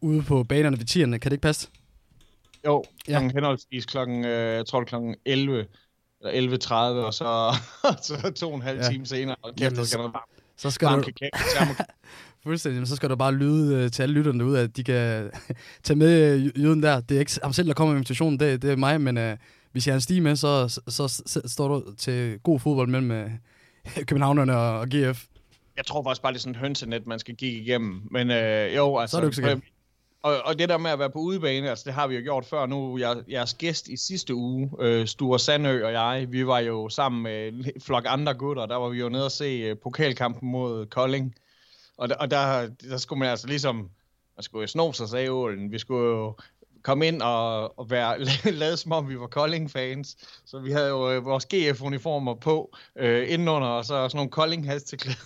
[0.00, 1.68] Ude på banerne ved tierne, kan det ikke passe?
[2.66, 3.20] Jo, ja.
[3.20, 5.66] henholdsvis klokken, øh, jeg tror det klokken 11
[6.24, 7.54] eller 11.30, og så,
[8.02, 8.90] så to og en halv ja.
[8.90, 10.42] time senere, og kæft, så skal der varmt.
[10.56, 11.04] Så skal du...
[12.42, 15.30] Fuldstændig, så skal du bare lyde øh, til alle lytterne derude, at de kan
[15.84, 17.00] tage med øh, jøden der.
[17.00, 19.36] Det er ikke ham selv, der kommer med invitationen, det, det er mig, men uh,
[19.72, 22.88] hvis jeg har en stige med, så, så, så, så står du til god fodbold
[22.88, 23.30] mellem uh,
[24.04, 25.24] Københavnerne og, og GF.
[25.76, 28.02] Jeg tror faktisk bare, det er sådan et hønsenet, man skal kigge igennem.
[28.10, 29.10] Men øh, jo, altså...
[29.10, 29.60] Så er det ikke så
[30.26, 32.44] og, og det der med at være på udebane, altså det har vi jo gjort
[32.44, 32.98] før nu.
[32.98, 37.22] Jeg, jeres gæst i sidste uge, øh, Sture Sandø og jeg, vi var jo sammen
[37.22, 40.86] med en flok andre gutter, der var vi jo nede og se øh, pokalkampen mod
[40.86, 41.34] Kolding.
[41.98, 43.76] Og, og der, der skulle man altså ligesom,
[44.36, 45.72] man skulle jo sno sig, sagde ålen.
[45.72, 46.36] Vi skulle jo
[46.86, 48.24] komme ind og, og være
[48.62, 50.16] lavet som om vi var Kolding-fans.
[50.44, 55.16] Så vi havde jo øh, vores GF-uniformer på øh, indenunder, og så sådan nogle Kolding-hasteklæder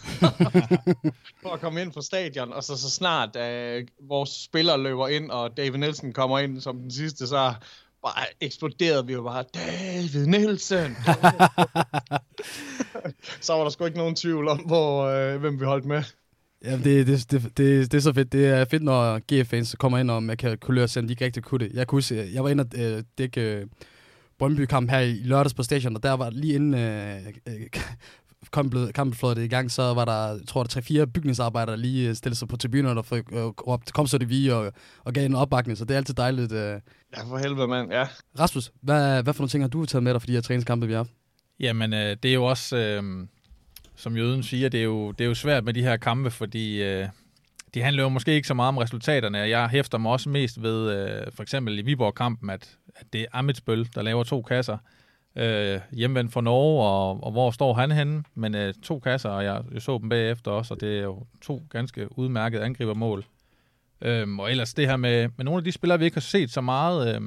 [1.43, 2.53] for at komme ind på stadion.
[2.53, 6.79] Og så, så snart øh, vores spillere løber ind, og David Nielsen kommer ind som
[6.79, 7.55] den sidste, så
[8.03, 10.97] bare eksploderede vi jo bare, David Nielsen!
[13.47, 16.03] så var der sgu ikke nogen tvivl om, hvor, øh, hvem vi holdt med.
[16.65, 18.33] Ja, det, det, det, det, det er så fedt.
[18.33, 21.43] Det er fedt, når GF-fans kommer ind, og man kan kuløre selv, de ikke rigtig
[21.43, 21.73] kunne det.
[21.75, 23.67] Jeg kunne huske, jeg var inde og øh, dække øh,
[24.39, 27.17] Brøndby-kamp her i lørdags på station, og der var lige inden øh,
[27.49, 27.67] øh,
[28.53, 32.09] kampen, kampen fløjt i gang, så var der, jeg tror, der tre-fire bygningsarbejdere, der lige
[32.09, 33.07] øh, stillede sig på tribunerne og
[33.73, 34.73] øh, kom så det vi og,
[35.05, 36.53] og gav en opbakning, så det er altid dejligt.
[36.53, 36.81] Øh.
[37.17, 38.07] Ja, for helvede, mand, ja.
[38.39, 40.87] Rasmus, hvad, hvad for nogle ting har du taget med dig for de her træningskampe,
[40.87, 41.11] vi har haft?
[41.61, 42.77] Jamen, øh, det er jo også...
[42.77, 43.27] Øh
[44.01, 46.83] som jøden siger, det er jo, det er jo svært med de her kampe, fordi
[46.83, 47.09] øh,
[47.75, 49.39] de handler jo måske ikke så meget om resultaterne.
[49.39, 53.27] Jeg hæfter mig også mest ved, øh, for eksempel i Viborg-kampen, at, at det er
[53.33, 54.79] Amitsbøl, der laver to kasser.
[55.37, 58.25] Øh, hjemvendt fra Norge, og, og hvor står han henne?
[58.35, 61.27] Men øh, to kasser, og jeg, jeg så dem bagefter også, og det er jo
[61.43, 63.25] to ganske udmærkede angribermål.
[64.03, 66.51] Øh, og ellers det her med, med nogle af de spillere, vi ikke har set
[66.51, 67.15] så meget.
[67.15, 67.23] Øh,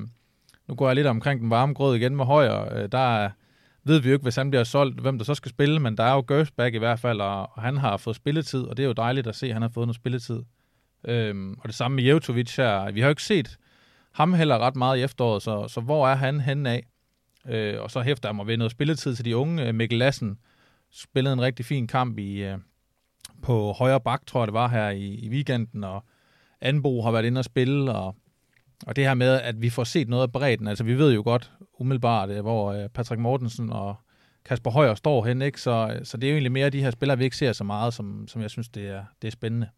[0.68, 2.82] nu går jeg lidt omkring den varme grød igen med højre.
[2.84, 3.30] Øh, der er
[3.86, 6.04] ved vi jo ikke, hvis han bliver solgt, hvem der så skal spille, men der
[6.04, 8.94] er jo Gersbach i hvert fald, og han har fået spilletid, og det er jo
[8.94, 10.44] dejligt at se, at han har fået noget spilletid.
[11.08, 12.92] Øhm, og det samme med Jevtovic her.
[12.92, 13.58] Vi har jo ikke set
[14.12, 16.84] ham heller ret meget i efteråret, så, så hvor er han henne af?
[17.50, 19.68] Øh, og så hæfter jeg mig ved noget spilletid til de unge.
[19.68, 20.38] Øh, Mikkel Lassen
[20.92, 22.58] spillede en rigtig fin kamp i, øh,
[23.42, 26.04] på højre bak, tror jeg det var her i, i weekenden, og
[26.62, 28.16] Anbo har været inde og spille, og
[28.88, 31.22] og det her med, at vi får set noget af bredden, altså vi ved jo
[31.24, 33.96] godt umiddelbart, øh, hvor øh, Patrick Mortensen og
[34.46, 35.62] Kasper Højer står hen, ikke?
[35.62, 37.64] Så, øh, så det er jo egentlig mere de her spillere, vi ikke ser så
[37.64, 39.70] meget, som, som jeg synes, det er, det er spændende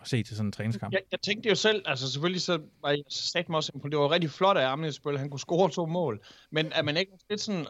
[0.00, 0.92] at se til sådan en træningskamp.
[0.92, 3.98] Jeg, jeg tænkte jo selv, altså selvfølgelig så var jeg sat mig også på, det
[3.98, 7.40] var rigtig flot af Amnesbøl, han kunne score to mål, men er man ikke lidt
[7.40, 7.66] sådan,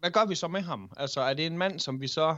[0.00, 0.92] hvad gør vi så med ham?
[0.96, 2.36] Altså er det en mand, som vi så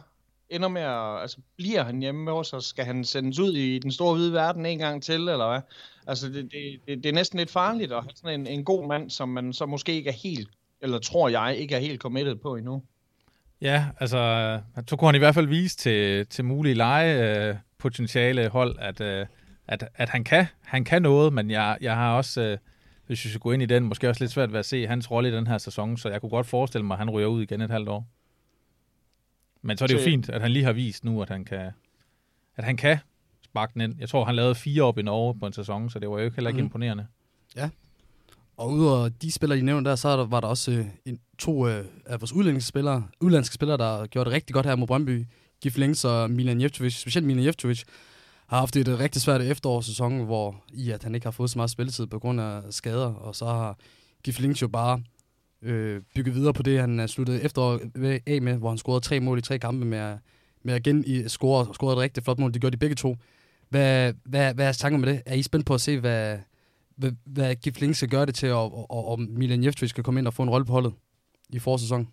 [0.51, 3.79] ender med at, altså bliver han hjemme med os, og skal han sendes ud i
[3.79, 5.61] den store hvide verden en gang til, eller hvad?
[6.07, 8.89] Altså det, det, det, det er næsten lidt farligt at have sådan en, en god
[8.89, 10.49] mand, som man så måske ikke er helt,
[10.81, 12.83] eller tror jeg, ikke er helt committed på endnu.
[13.61, 18.77] Ja, altså, så kunne han i hvert fald vise til, til mulige lege potentiale hold,
[18.79, 19.27] at, øh,
[19.69, 22.59] at, at han, kan, han kan noget, men jeg, jeg har også, øh,
[23.07, 25.11] hvis vi skal gå ind i den, måske også lidt svært ved at se hans
[25.11, 27.43] rolle i den her sæson, så jeg kunne godt forestille mig, at han ryger ud
[27.43, 28.07] igen et halvt år.
[29.63, 31.71] Men så er det jo fint, at han lige har vist nu, at han kan,
[32.57, 32.99] at han kan
[33.45, 33.95] sparke den ind.
[34.01, 36.25] Jeg tror, han lavede fire op i Norge på en sæson, så det var jo
[36.25, 36.67] ikke heller ikke mm.
[36.67, 37.07] imponerende.
[37.57, 37.71] Ja.
[38.57, 41.85] Og udover de spillere, I nævnte der, så var der også øh, en, to øh,
[42.07, 45.27] af vores udlandske spillere, udlandske spillere, der gjorde det rigtig godt her mod Brøndby.
[45.61, 47.83] Gif Links og Milan Jevtovic, specielt Milan Jevtovic,
[48.47, 51.71] har haft et rigtig svært efterårssæson, hvor i at han ikke har fået så meget
[51.71, 53.77] spilletid på grund af skader, og så har
[54.23, 55.03] Gif Links jo bare
[55.63, 57.81] øh, bygge videre på det, han sluttede efteråret
[58.27, 60.19] af med, hvor han scorede tre mål i tre kampe med,
[60.63, 62.53] med igen i score, scorede et rigtig flot mål.
[62.53, 63.17] Det gjorde de begge to.
[63.69, 65.23] Hvad, hvad, hvad er tanker med det?
[65.27, 66.39] Er I spændt på at se, hvad,
[66.97, 70.27] hvad, hvad Gif skal gøre det til, og, og, og Milan Jevtovic skal komme ind
[70.27, 70.93] og få en rolle på holdet
[71.49, 72.09] i forsæsonen?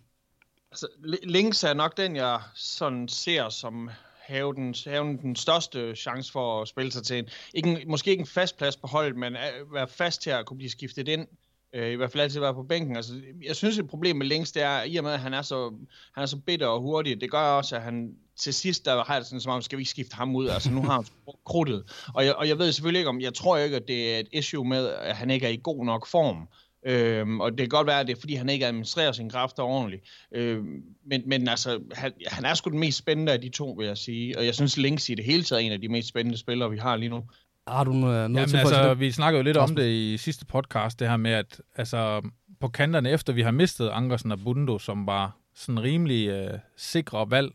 [0.70, 0.86] Altså,
[1.24, 6.62] Links er nok den, jeg sådan ser som have den, have den største chance for
[6.62, 9.36] at spille sig til en, ikke en, måske ikke en fast plads på holdet, men
[9.36, 11.26] at være fast til at kunne blive skiftet ind.
[11.74, 12.96] Øh, I hvert fald altid være på bænken.
[12.96, 13.12] Altså,
[13.44, 15.74] jeg synes, et problem med Links, det er, i og med, at han er så,
[16.14, 19.14] han er så bitter og hurtig, det gør også, at han til sidst, der har
[19.14, 20.48] jeg sådan som om, skal vi ikke skifte ham ud?
[20.48, 21.04] Altså, nu har han
[21.46, 21.84] krudtet.
[22.14, 24.28] Og jeg, og jeg ved selvfølgelig ikke om, jeg tror ikke, at det er et
[24.32, 26.48] issue med, at han ikke er i god nok form.
[26.86, 29.62] Øhm, og det kan godt være, at det er, fordi han ikke administrerer sine kræfter
[29.62, 30.02] ordentligt.
[30.32, 33.86] Øhm, men, men altså, han, han er sgu den mest spændende af de to, vil
[33.86, 34.38] jeg sige.
[34.38, 36.70] Og jeg synes, Links i det hele taget er en af de mest spændende spillere,
[36.70, 37.24] vi har lige nu.
[37.68, 39.00] Har du noget, noget til altså, det?
[39.00, 42.68] Vi snakkede jo lidt om det i sidste podcast, det her med, at altså, på
[42.68, 47.52] kanterne, efter vi har mistet Ankersen og Bundo, som var sådan rimelig øh, sikre valg,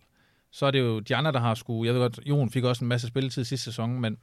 [0.52, 1.88] så er det jo de andre, der har skulle...
[1.88, 4.18] Jeg ved godt, Jon fik også en masse spilletid sidste sæson, men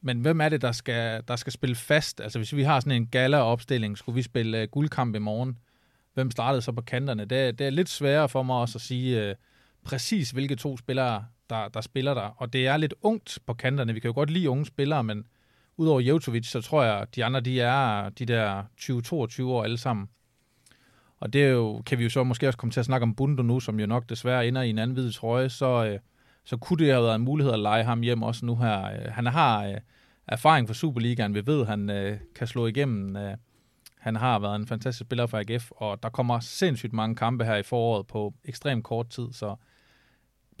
[0.00, 2.20] men hvem er det, der skal, der skal spille fast?
[2.20, 5.58] Altså hvis vi har sådan en gala-opstilling, skulle vi spille uh, guldkamp i morgen?
[6.14, 7.24] Hvem startede så på kanterne?
[7.24, 9.36] Det, det er lidt sværere for mig også at sige uh,
[9.84, 12.34] præcis, hvilke to spillere, der, der spiller der.
[12.36, 13.94] Og det er lidt ungt på kanterne.
[13.94, 15.26] Vi kan jo godt lide unge spillere, men
[15.76, 19.78] udover Jevtovic, så tror jeg, at de andre, de er de der 20-22 år alle
[19.78, 20.08] sammen.
[21.20, 23.14] Og det er jo, kan vi jo så måske også komme til at snakke om
[23.14, 25.98] Bundo nu, som jo nok desværre ender i en anden hvid trøje, så, øh,
[26.44, 28.84] så kunne det have været en mulighed at lege ham hjem også nu her.
[28.84, 29.74] Øh, han har øh,
[30.26, 33.16] erfaring fra Superligaen, vi ved, han øh, kan slå igennem.
[33.16, 33.36] Øh,
[33.98, 37.56] han har været en fantastisk spiller for AGF, og der kommer sindssygt mange kampe her
[37.56, 39.56] i foråret på ekstremt kort tid, så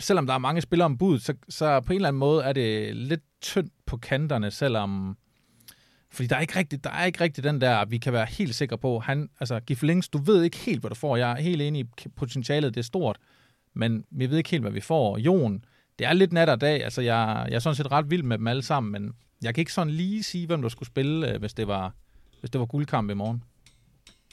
[0.00, 2.52] selvom der er mange spillere om bud, så, så på en eller anden måde er
[2.52, 5.16] det lidt tyndt på kanterne, selvom
[6.10, 8.54] fordi der er ikke rigtig, der er ikke rigtig den der, vi kan være helt
[8.54, 8.98] sikre på.
[8.98, 11.16] Han, altså, Gif Links, du ved ikke helt, hvad du får.
[11.16, 13.18] Jeg er helt enig i potentialet, det er stort,
[13.74, 15.18] men vi ved ikke helt, hvad vi får.
[15.18, 15.64] Jon,
[15.98, 16.84] det er lidt nat og dag.
[16.84, 19.62] Altså, jeg, jeg er sådan set ret vild med dem alle sammen, men jeg kan
[19.62, 21.94] ikke sådan lige sige, hvem der skulle spille, øh, hvis det var,
[22.40, 23.42] hvis det var guldkamp i morgen.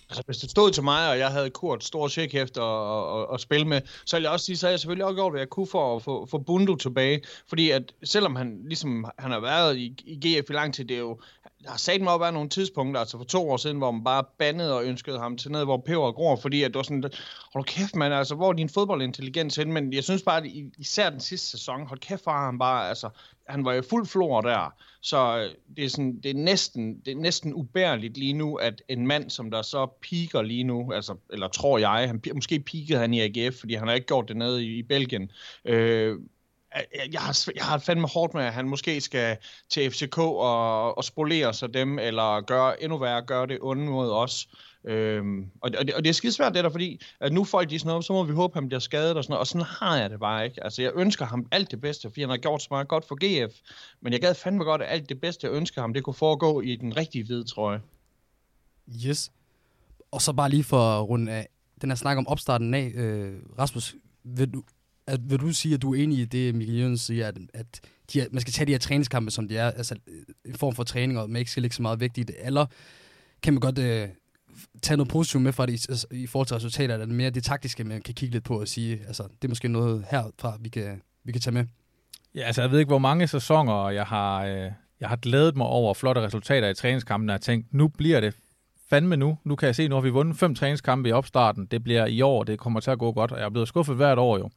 [0.09, 2.63] Altså, hvis det stod til mig, og jeg havde Kurt stor tjek efter
[3.33, 5.41] at, spille med, så ville jeg også sige, så havde jeg selvfølgelig også gjort, hvad
[5.41, 7.21] jeg kunne for at få, få Bundu tilbage.
[7.47, 10.95] Fordi at selvom han ligesom han har været i, i GF i lang tid, det
[10.95, 11.19] er jo,
[11.65, 14.03] der har sat mig op af nogle tidspunkter, altså for to år siden, hvor man
[14.03, 17.03] bare bandede og ønskede ham til ned, hvor peber gror, fordi at det var sådan,
[17.53, 19.71] hold kæft mand, altså hvor er din fodboldintelligens hen?
[19.71, 23.09] Men jeg synes bare, at især den sidste sæson, hold kæft var han bare, altså,
[23.49, 24.73] han var jo fuld flor der.
[25.01, 28.81] Så øh, det er, sådan, det er, næsten, det er næsten ubærligt lige nu, at
[28.87, 32.99] en mand, som der så piker lige nu, altså, eller tror jeg, han, måske pikede
[32.99, 35.31] han i AGF, fordi han har ikke gjort det nede i, i Belgien,
[35.65, 36.17] øh,
[36.75, 39.37] Øh, øh, jeg har, jeg har fandme hårdt med, at han måske skal
[39.69, 44.11] til FCK og, og spolere sig dem, eller gøre endnu værre, gøre det onde mod
[44.11, 44.47] os.
[44.87, 47.89] Øhm, og, det, og det er skidesvært det der, fordi at nu folk de sådan
[47.89, 49.97] noget, så må vi håbe, at han bliver skadet og sådan noget, og sådan har
[49.97, 50.63] jeg det bare ikke.
[50.63, 53.15] Altså jeg ønsker ham alt det bedste, fordi han har gjort så meget godt for
[53.15, 53.53] GF,
[54.01, 56.61] men jeg gad fandme godt, at alt det bedste, jeg ønsker ham, det kunne foregå
[56.61, 57.81] i den rigtige hvide trøje.
[59.05, 59.31] Yes.
[60.11, 61.47] Og så bare lige for at runde af,
[61.81, 64.63] den her snak om opstarten af, øh, Rasmus, vil du,
[65.07, 67.81] at, vil du sige, at du er enig i det, Michael Jørgensen siger, at, at
[68.13, 70.75] de her, man skal tage de her træningskampe, som de er, altså øh, en form
[70.75, 72.65] for træning, og man ikke skal lægge så meget vægt i det, eller
[73.43, 74.09] kan man godt øh,
[74.81, 77.43] tage noget positivt med fra det i, altså, i forhold til resultater, eller mere det
[77.43, 80.69] taktiske, man kan kigge lidt på og sige, altså det er måske noget herfra, vi
[80.69, 81.65] kan, vi kan tage med?
[82.35, 85.67] Ja, altså jeg ved ikke, hvor mange sæsoner jeg har, øh, jeg har glædet mig
[85.67, 88.35] over flotte resultater i træningskampen, og jeg tænkt, nu bliver det
[88.89, 89.37] fandme nu.
[89.43, 91.65] Nu kan jeg se, nu har vi vundet fem træningskampe i opstarten.
[91.65, 93.95] Det bliver i år, det kommer til at gå godt, og jeg er blevet skuffet
[93.95, 94.49] hvert år jo.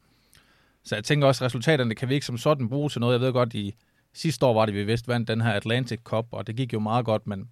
[0.83, 3.13] Så jeg tænker også, at resultaterne kan vi ikke som sådan bruge til noget.
[3.13, 3.75] Jeg ved godt, i
[4.13, 6.79] sidste år var det, vi vist vandt den her Atlantic Cup, og det gik jo
[6.79, 7.49] meget godt, men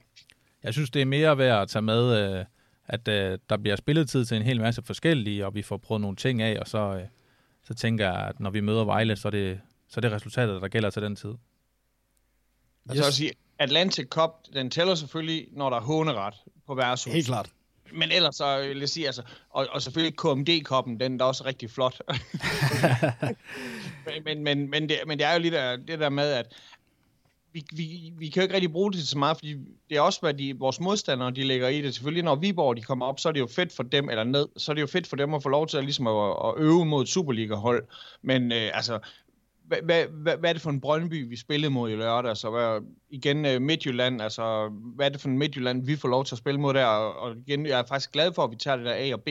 [0.64, 2.46] jeg synes, det er mere værd at tage med, øh,
[2.86, 6.16] at øh, der bliver spilletid til en hel masse forskellige, og vi får prøvet nogle
[6.16, 7.08] ting af, og så, øh,
[7.64, 9.60] så tænker jeg, at når vi møder Vejle, så er det,
[9.90, 11.30] så er det resultatet, der gælder til den tid.
[11.30, 11.40] Yes.
[12.90, 16.34] Altså at sige, Atlantic Cup, den tæller selvfølgelig, når der er håneret
[16.68, 17.14] på værtshus.
[17.14, 17.52] Helt klart
[17.94, 21.72] men ellers så vil jeg sige, altså, og, og selvfølgelig KMD-koppen, den er også rigtig
[21.72, 22.02] flot.
[24.06, 26.46] men, men, men, men, det, men det er jo lidt der, det der med, at
[27.54, 29.56] vi, vi, vi kan jo ikke rigtig bruge det så meget, fordi
[29.90, 31.94] det er også, hvad de, vores modstandere de lægger i det.
[31.94, 34.48] Selvfølgelig, når Viborg de kommer op, så er det jo fedt for dem, eller ned,
[34.58, 36.54] så er det jo fedt for dem at få lov til at, ligesom at, at
[36.58, 37.88] øve mod et Superliga-hold.
[38.22, 39.00] Men øh, altså,
[39.68, 42.38] hvad, hvad, hvad er det for en Brøndby, vi spillede mod i lørdag?
[42.38, 46.26] Så hvad, igen øh, Midtjylland, altså hvad er det for en Midtjylland, vi får lov
[46.26, 46.86] til at spille mod der?
[46.86, 49.22] Og, og igen, jeg er faktisk glad for, at vi tager det der A og
[49.24, 49.30] B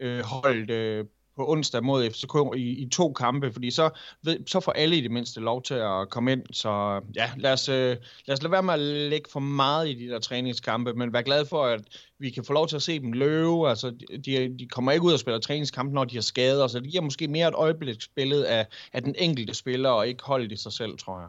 [0.00, 1.04] øh, holdt øh,
[1.36, 3.90] på onsdag mod FCK i, i to kampe, fordi så,
[4.22, 6.42] ved, så får alle i det mindste lov til at komme ind.
[6.52, 9.94] Så ja, lad os, øh, lad os lade være med at lægge for meget i
[9.94, 11.80] de der træningskampe, men vær glad for, at
[12.18, 13.68] vi kan få lov til at se dem løbe.
[13.68, 13.90] Altså,
[14.26, 17.02] de, de kommer ikke ud og spiller træningskampe, når de har skader, så det giver
[17.02, 20.98] måske mere et øjebliksbillede af, af den enkelte spiller, og ikke holdet i sig selv,
[20.98, 21.28] tror jeg.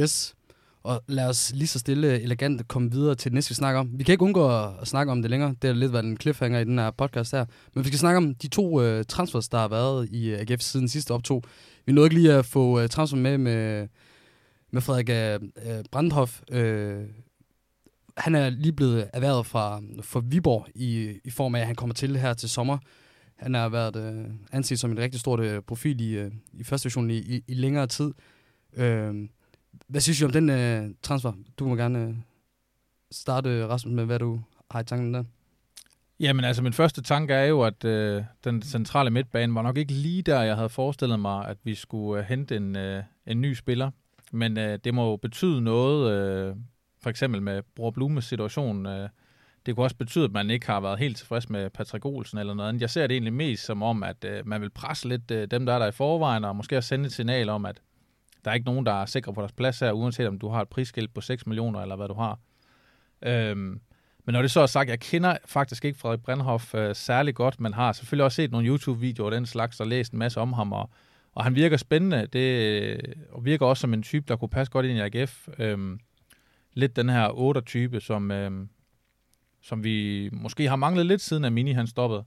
[0.00, 0.34] Yes.
[0.86, 3.90] Og lad os lige så stille elegant komme videre til det næste, vi snakker om.
[3.98, 4.48] Vi kan ikke undgå
[4.80, 5.54] at snakke om det længere.
[5.62, 7.44] Det har lidt været en cliffhanger i den her podcast her.
[7.74, 10.60] Men vi skal snakke om de to øh, transfers, der har været i øh, AGF
[10.60, 11.42] siden sidste optog.
[11.86, 13.88] Vi nåede ikke lige at få øh, transfer med med,
[14.70, 16.40] med Frederik øh, øh, Brandhoff.
[16.50, 17.04] Øh,
[18.16, 21.94] han er lige blevet erhvervet fra, fra Viborg i, i form af, at han kommer
[21.94, 22.78] til her til sommer.
[23.36, 26.84] Han har været øh, anset som en rigtig stor øh, profil i, øh, i første
[26.84, 28.12] division i, i, i længere tid.
[28.76, 29.14] Øh,
[29.88, 31.32] hvad synes du om den øh, transfer?
[31.58, 32.14] Du må gerne øh,
[33.10, 35.24] starte, øh, Rasmus, med hvad du har i tanken der.
[36.20, 39.92] Jamen altså, min første tanke er jo, at øh, den centrale midtbane var nok ikke
[39.92, 43.54] lige der, jeg havde forestillet mig, at vi skulle øh, hente en, øh, en ny
[43.54, 43.90] spiller.
[44.32, 46.56] Men øh, det må jo betyde noget, øh,
[47.02, 48.86] for eksempel med Bror Blumes situation.
[48.86, 49.08] Øh,
[49.66, 52.54] det kunne også betyde, at man ikke har været helt tilfreds med Patrick Olsen eller
[52.54, 52.80] noget andet.
[52.80, 55.66] Jeg ser det egentlig mest som om, at øh, man vil presse lidt øh, dem,
[55.66, 57.80] der er der i forvejen, og måske også sende et signal om, at
[58.46, 60.62] der er ikke nogen, der er sikre på deres plads her, uanset om du har
[60.62, 62.38] et prisskilt på 6 millioner, eller hvad du har.
[63.22, 63.80] Øhm,
[64.24, 67.60] men når det så er sagt, jeg kender faktisk ikke Frederik Brandhoff øh, særlig godt,
[67.60, 70.52] men har selvfølgelig også set nogle YouTube-videoer og den slags, og læst en masse om
[70.52, 70.90] ham, og,
[71.32, 72.98] og han virker spændende, det, øh,
[73.32, 75.48] og virker også som en type, der kunne passe godt ind i AGF.
[75.58, 76.00] Øhm,
[76.74, 78.68] lidt den her 8-type, som, øhm,
[79.62, 82.24] som vi måske har manglet lidt siden, at Mini han stoppede.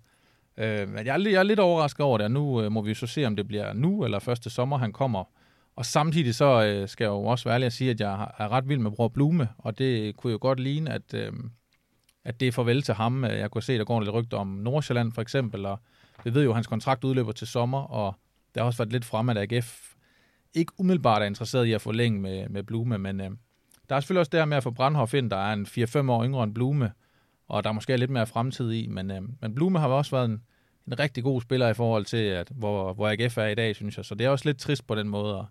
[0.57, 2.93] Øh, men jeg er, jeg er lidt overrasket over det, og nu øh, må vi
[2.93, 5.23] så se, om det bliver nu eller første sommer, han kommer.
[5.79, 8.49] Og samtidig så øh, skal jeg jo også være ærlig at sige, at jeg er
[8.51, 11.33] ret vild med Bror Blume, og det kunne jo godt ligne, at, øh,
[12.23, 13.23] at det er farvel til ham.
[13.23, 15.79] Øh, jeg kunne se, der går lidt rygter om Nordsjælland for eksempel, og
[16.23, 18.15] vi ved jo, at hans kontrakt udløber til sommer, og
[18.55, 19.93] der har også været lidt frem, at AGF
[20.53, 23.29] ikke umiddelbart er interesseret i at forlænge med, med Blume, men øh,
[23.89, 26.11] der er selvfølgelig også det her med at få Brandhoff ind, der er en 4-5
[26.11, 26.91] år yngre end Blume,
[27.47, 30.25] og der er måske lidt mere fremtid i, men, øh, men Blume har også været
[30.25, 30.43] en,
[30.87, 33.97] en rigtig god spiller i forhold til, at, hvor, hvor AGF er i dag, synes
[33.97, 34.05] jeg.
[34.05, 35.45] Så det er også lidt trist på den måde,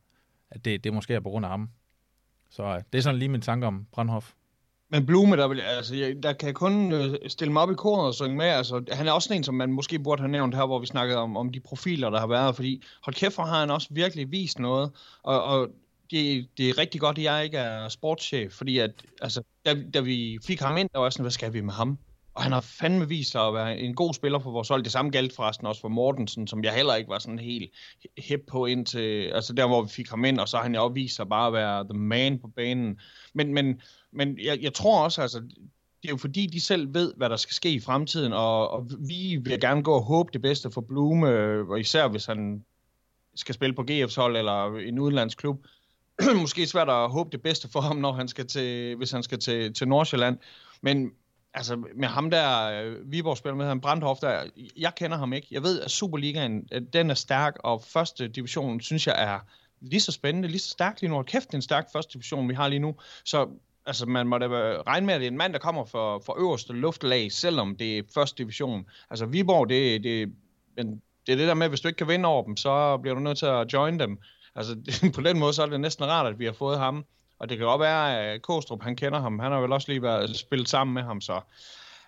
[0.50, 1.70] at det, det måske er på grund af ham.
[2.50, 4.32] Så øh, det er sådan lige min tanke om Brandhoff.
[4.90, 7.74] Men Blume, der, vil, altså, jeg, der kan jeg kun øh, stille mig op i
[7.74, 8.46] koret og synge med.
[8.46, 11.18] Altså, han er også en, som man måske burde have nævnt her, hvor vi snakkede
[11.18, 12.56] om, om de profiler, der har været.
[12.56, 14.90] Fordi hold kæft, for har han også virkelig vist noget.
[15.22, 15.68] Og, og
[16.10, 18.90] det, det er rigtig godt, at jeg ikke er sportschef, fordi at,
[19.22, 21.98] altså, da, da vi fik ham ind, der var sådan, hvad skal vi med ham?
[22.38, 24.82] Og han har fandme vist sig at være en god spiller for vores hold.
[24.82, 27.72] Det samme galt forresten også for Mortensen, som jeg heller ikke var sådan helt
[28.18, 30.86] hip på indtil, altså der hvor vi fik ham ind, og så har han jo
[30.86, 33.00] vist sig bare at være the man på banen.
[33.34, 33.80] Men, men,
[34.12, 35.38] men jeg, jeg tror også, altså,
[36.02, 38.90] det er jo fordi, de selv ved, hvad der skal ske i fremtiden, og, og
[39.08, 42.64] vi vil gerne gå og håbe det bedste for Blume, øh, og især hvis han
[43.34, 45.66] skal spille på GF's hold eller en udenlandsklub.
[46.40, 49.38] Måske svært at håbe det bedste for ham, når han skal til, hvis han skal
[49.38, 50.38] til, til Nordsjælland.
[50.82, 51.10] Men,
[51.58, 54.44] altså med ham der, øh, Viborg spiller med, han Brandhoff der,
[54.76, 55.48] jeg kender ham ikke.
[55.50, 59.38] Jeg ved, at Superligaen, øh, den er stærk, og første division, synes jeg, er
[59.80, 61.22] lige så spændende, lige så stærk lige nu.
[61.22, 62.94] Kæft, det er en stærk første division, vi har lige nu.
[63.24, 63.48] Så
[63.86, 64.46] altså, man må da
[64.86, 67.98] regne med, at det er en mand, der kommer fra, fra øverste luftlag, selvom det
[67.98, 68.86] er første division.
[69.10, 70.32] Altså Viborg, det, det,
[70.76, 72.96] men det er det der med, at hvis du ikke kan vinde over dem, så
[72.96, 74.18] bliver du nødt til at join dem.
[74.54, 74.76] Altså
[75.16, 77.04] på den måde, så er det næsten rart, at vi har fået ham.
[77.38, 79.38] Og det kan godt være, at Kostrup, han kender ham.
[79.38, 81.40] Han har vel også lige været spillet sammen med ham, så...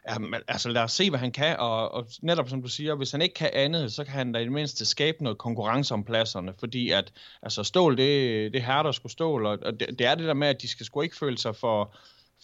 [0.08, 0.16] Ja,
[0.48, 3.22] altså lad os se, hvad han kan, og, og netop som du siger, hvis han
[3.22, 6.52] ikke kan andet, så kan han da i det mindste skabe noget konkurrence om pladserne,
[6.58, 7.12] fordi at
[7.42, 10.48] altså stål, det, det her, der skulle stål, og det, det er det der med,
[10.48, 11.94] at de skal sgu ikke føle sig for,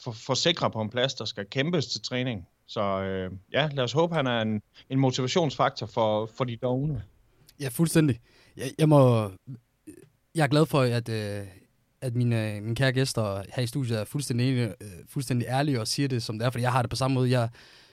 [0.05, 2.49] for, for sikre på en plads, der skal kæmpes til træning.
[2.66, 7.05] Så øh, ja, lad os håbe, han er en, en motivationsfaktor for, for de dogne.
[7.61, 8.20] Ja, fuldstændig.
[8.57, 9.31] Jeg, jeg må...
[10.35, 11.46] Jeg er glad for, at, øh,
[12.06, 15.80] at mine, øh, mine kære gæster her i studiet er fuldstændig, enige, øh, fuldstændig ærlige
[15.80, 17.30] og siger det, som det er, fordi jeg har det på samme måde.
[17.30, 17.48] Jeg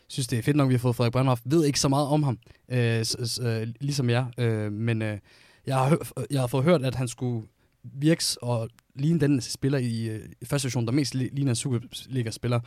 [0.07, 1.41] synes, det er fedt nok, vi har fået Frederik Brandhoff.
[1.45, 2.37] Ved ikke så meget om ham,
[2.71, 5.17] øh, s, s, øh, ligesom jeg, øh, men øh,
[5.67, 5.97] jeg, har,
[6.31, 7.47] jeg har fået hørt, at han skulle
[7.83, 12.59] virke og ligne den spiller i, øh, i første division, der mest ligner en Superliga-spiller.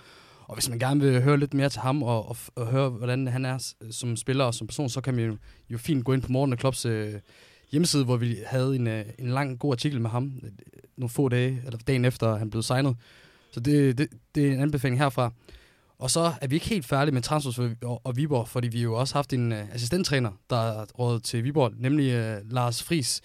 [0.45, 3.27] Og hvis man gerne vil høre lidt mere til ham, og, og, og høre, hvordan
[3.27, 5.37] han er som spiller og som person, så kan man jo,
[5.71, 7.15] jo fint gå ind på Morten Klops øh,
[7.71, 10.51] hjemmeside, hvor vi havde en, øh, en lang, god artikel med ham, øh,
[10.97, 12.97] nogle få dage, eller dagen efter han blev signet.
[13.51, 15.33] Så det, det, det er en anbefaling herfra.
[15.99, 18.95] Og så er vi ikke helt færdige med transfers og, og Viborg, fordi vi jo
[18.95, 23.21] også haft en øh, assistenttræner, der er rådet til Viborg, nemlig uh, Lars Fris.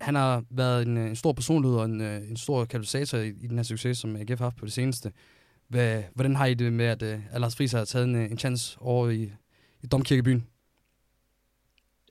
[0.00, 3.56] han har været en, en stor personlighed og en, en stor katalysator i, i den
[3.56, 5.12] her succes, som AGF har haft på det seneste.
[5.68, 8.78] Hvad, hvordan har I det med, at, at Lars Friis har taget en, en chance
[8.80, 9.32] over i,
[9.82, 10.46] i Domkirkebyen?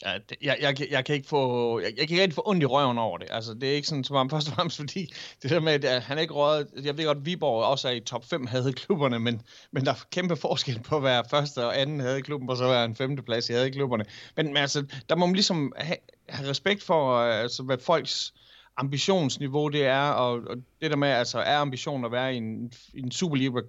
[0.06, 2.64] Ja, det, jeg, jeg, jeg, kan ikke få, jeg, jeg kan ikke rigtig få ondt
[2.64, 3.28] i røven over det.
[3.32, 6.04] Altså, det er ikke sådan, som om først og fremmest, fordi det der med, at
[6.04, 8.74] han er ikke røget, jeg ved godt, at Viborg også er i top 5 havde
[8.74, 9.42] klubberne, men,
[9.72, 12.68] men der er kæmpe forskel på at være første og anden havde klubben, og så
[12.68, 14.06] være en femteplads i havde klubberne.
[14.36, 15.98] Men, men altså, der må man ligesom have,
[16.30, 18.34] have respekt for, øh, altså, hvad folks
[18.78, 22.72] ambitionsniveau det er, og, og det der med, altså, er ambitionen at være i en,
[22.94, 23.62] i en Superliga,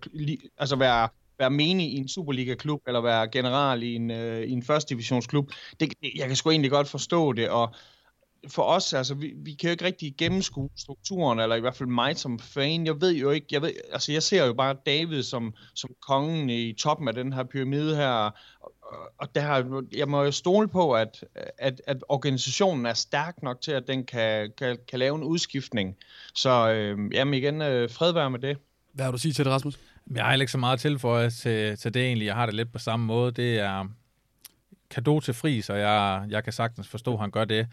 [0.58, 1.08] altså være
[1.40, 5.52] være menig i en Superliga-klub, eller være general i en, øh, i en første divisionsklub.
[5.80, 7.74] Det, jeg kan sgu egentlig godt forstå det, og
[8.48, 11.88] for os, altså, vi, vi kan jo ikke rigtig gennemskue strukturen, eller i hvert fald
[11.88, 12.86] mig som fan.
[12.86, 16.50] Jeg ved jo ikke, jeg, ved, altså, jeg ser jo bare David som, som kongen
[16.50, 18.34] i toppen af den her pyramide her, og,
[19.18, 21.24] og der, jeg må jo stole på, at,
[21.58, 25.96] at, at organisationen er stærk nok til, at den kan, kan, kan lave en udskiftning.
[26.34, 28.58] Så øh, jamen igen, øh, fred være med det.
[28.92, 29.78] Hvad har du at sige til det, Rasmus?
[30.14, 32.26] Jeg har ikke så meget tilføje til, til det egentlig.
[32.26, 33.32] Jeg har det lidt på samme måde.
[33.32, 33.88] Det er
[34.90, 37.66] kado til Fris, og jeg, jeg kan sagtens forstå, at han gør det.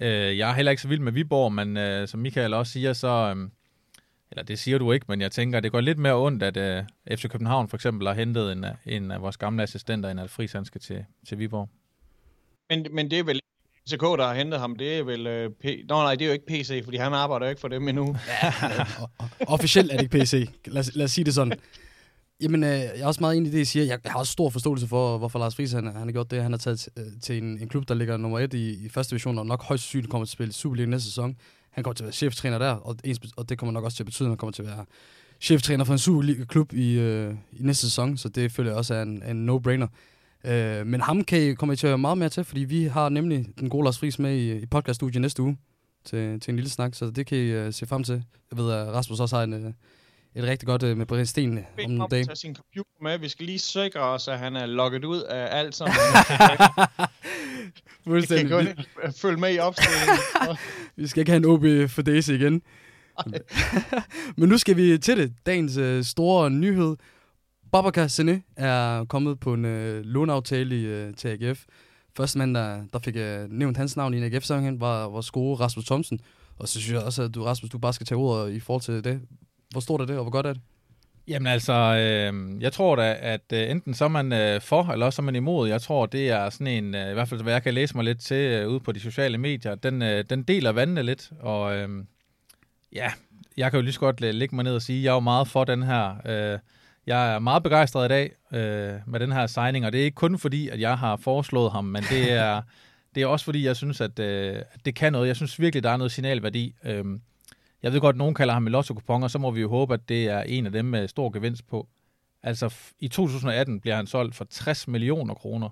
[0.00, 2.92] Øh, jeg er heller ikke så vild med Viborg, men øh, som Michael også siger,
[2.92, 3.34] så...
[3.36, 3.48] Øh,
[4.30, 6.84] eller det siger du ikke, men jeg tænker, det går lidt mere ondt, at øh,
[7.16, 10.52] FC København for eksempel har hentet en, en af vores gamle assistenter, end at Friis
[10.52, 11.68] han skal til, til Viborg.
[12.70, 13.40] Men, men det er vel
[13.88, 15.26] FCK, der har hentet ham, det er vel...
[15.26, 15.64] Øh, P...
[15.88, 18.16] Nå nej, det er jo ikke PC, fordi han arbejder jo ikke for dem endnu.
[18.42, 18.52] Ja,
[19.54, 20.48] officielt er det ikke PC.
[20.66, 21.52] Lad os, lad os sige det sådan.
[22.40, 23.84] Jamen, øh, jeg er også meget enig i det, I siger.
[23.84, 26.42] Jeg, jeg har også stor forståelse for, hvorfor Lars Friis han, han har gjort det.
[26.42, 29.10] Han har taget t- til en, en klub, der ligger nummer et i, i første
[29.10, 31.36] division, og nok højst sandsynligt kommer til at spille Superliga næste sæson.
[31.70, 34.02] Han kommer til at være cheftræner der, og, ens, og det kommer nok også til
[34.02, 34.84] at betyde, at han kommer til at være
[35.40, 39.02] cheftræner for en Superliga-klub i, øh, i næste sæson, så det føler jeg også er
[39.02, 39.86] en, en no-brainer.
[40.46, 43.08] Øh, men ham kan I komme til at høre meget mere til, fordi vi har
[43.08, 45.58] nemlig den gode Lars Friis med i, i podcaststudiet næste uge
[46.04, 48.24] til, til en lille snak, så det kan I uh, se frem til.
[48.50, 49.72] Jeg ved, at Rasmus også har en, uh,
[50.34, 52.24] et rigtig godt uh, med Brian Sten om en dag.
[52.24, 53.18] tage sin computer med.
[53.18, 55.96] Vi skal lige sikre os, at han er logget ud af alt sammen.
[58.04, 58.58] Fuldstændig.
[58.66, 60.18] Vi kan følge med i opstillingen.
[60.96, 62.62] vi skal ikke have en OB for Daisy igen.
[64.36, 65.32] Men nu skal vi til det.
[65.46, 66.96] Dagens uh, store nyhed.
[67.72, 71.64] Babacar Sene er kommet på en øh, låneaftale i, øh, til AGF.
[72.16, 75.54] Første mand, der, der fik øh, nævnt hans navn i en AGF-sammenhæng, var vores gode
[75.60, 76.20] Rasmus Thomsen.
[76.58, 78.82] Og så synes jeg også, at du, Rasmus, du bare skal tage ordet i forhold
[78.82, 79.20] til det.
[79.70, 80.62] Hvor stort er det, og hvor godt er det?
[81.28, 85.06] Jamen altså, øh, jeg tror da, at øh, enten så er man øh, for, eller
[85.06, 85.68] også er man imod.
[85.68, 88.04] Jeg tror, det er sådan en, øh, i hvert fald hvad jeg kan læse mig
[88.04, 91.30] lidt til øh, ude på de sociale medier, den, øh, den deler vandene lidt.
[91.40, 91.88] Og øh,
[92.92, 93.12] ja,
[93.56, 95.14] jeg kan jo lige så godt øh, lægge mig ned og sige, at jeg er
[95.14, 96.14] jo meget for den her...
[96.26, 96.58] Øh,
[97.06, 100.14] jeg er meget begejstret i dag øh, med den her signing, og det er ikke
[100.14, 102.62] kun fordi, at jeg har foreslået ham, men det er,
[103.14, 105.28] det er også fordi, jeg synes, at, øh, at det kan noget.
[105.28, 106.74] Jeg synes virkelig, der er noget signalværdi.
[106.84, 107.04] Øh,
[107.82, 109.94] jeg ved godt, at nogen kalder ham en lotto og så må vi jo håbe,
[109.94, 111.88] at det er en af dem med stor gevinst på.
[112.42, 115.68] Altså, i 2018 bliver han solgt for 60 millioner kroner,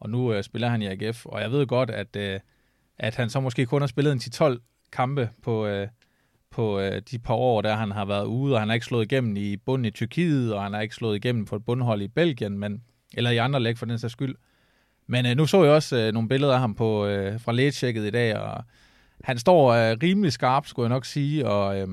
[0.00, 2.40] og nu øh, spiller han i AGF, og jeg ved godt, at, øh,
[2.98, 4.58] at han så måske kun har spillet en 10-12
[4.92, 5.88] kampe på, øh,
[6.52, 9.12] på øh, de par år, der han har været ude, og han har ikke slået
[9.12, 12.08] igennem i bunden i Tyrkiet, og han har ikke slået igennem på et bundhold i
[12.08, 12.82] Belgien, men,
[13.14, 14.34] eller i andre læg for den sags skyld.
[15.06, 18.06] Men øh, nu så jeg også øh, nogle billeder af ham på, øh, fra lægetjekket
[18.06, 18.64] i dag, og
[19.24, 21.88] han står øh, rimelig skarp, skulle jeg nok sige, og øh,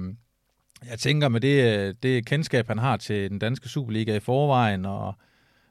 [0.89, 4.85] jeg tænker med det, øh, det kendskab, han har til den danske Superliga i forvejen,
[4.85, 5.15] og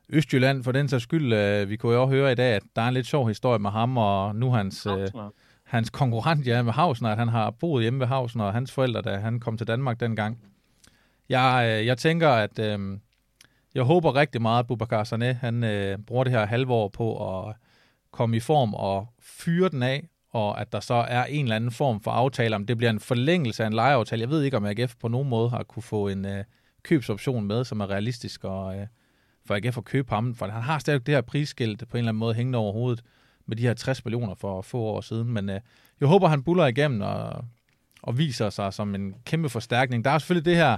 [0.09, 2.83] Østjylland for den sags skyld, øh, vi kunne jo også høre i dag, at der
[2.83, 4.87] er en lidt sjov historie med ham, og nu hans...
[4.87, 5.09] Øh,
[5.69, 9.03] hans konkurrent ja, med Hausner, at han har boet hjemme ved Hausner, og hans forældre,
[9.03, 10.39] da han kom til Danmark dengang.
[11.29, 12.99] Jeg, øh, jeg tænker, at øh,
[13.75, 17.55] jeg håber rigtig meget, at Bubakar Sané, han øh, bruger det her halvår på at
[18.11, 21.71] komme i form og fyre den af, og at der så er en eller anden
[21.71, 24.23] form for aftale, om det bliver en forlængelse af en lejeaftale.
[24.23, 26.45] Jeg ved ikke, om AGF på nogen måde har kunne få en øh,
[26.83, 28.87] købsoption med, som er realistisk og, øh,
[29.47, 32.09] for AGF at købe ham, for han har stadig det her prisskilt på en eller
[32.09, 33.05] anden måde hængende over hovedet
[33.49, 35.33] med de her 60 millioner for få år siden.
[35.33, 35.61] Men øh,
[36.01, 37.45] jeg håber, han buller igennem og,
[38.03, 40.05] og viser sig som en kæmpe forstærkning.
[40.05, 40.77] Der er selvfølgelig det her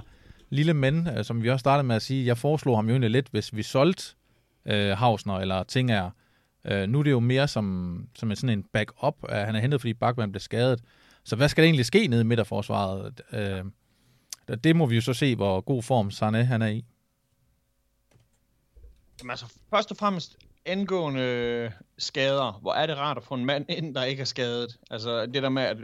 [0.49, 2.25] lille men, øh, som vi også startede med at sige.
[2.25, 4.03] Jeg foreslog ham jo egentlig lidt, hvis vi solgte
[4.65, 6.09] øh, Hausner eller Tinger.
[6.65, 9.23] Øh, nu er det jo mere som, som en, sådan en backup.
[9.23, 10.83] Uh, han er hentet, fordi Bachmann blev skadet.
[11.23, 13.21] Så hvad skal der egentlig ske nede i midterforsvaret?
[13.33, 13.63] Øh,
[14.63, 16.85] det må vi jo så se, hvor god form Sané han er i.
[19.19, 23.65] Jamen altså, først og fremmest, angående skader, hvor er det rart at få en mand
[23.69, 24.77] ind, der ikke er skadet.
[24.91, 25.77] Altså det der med, at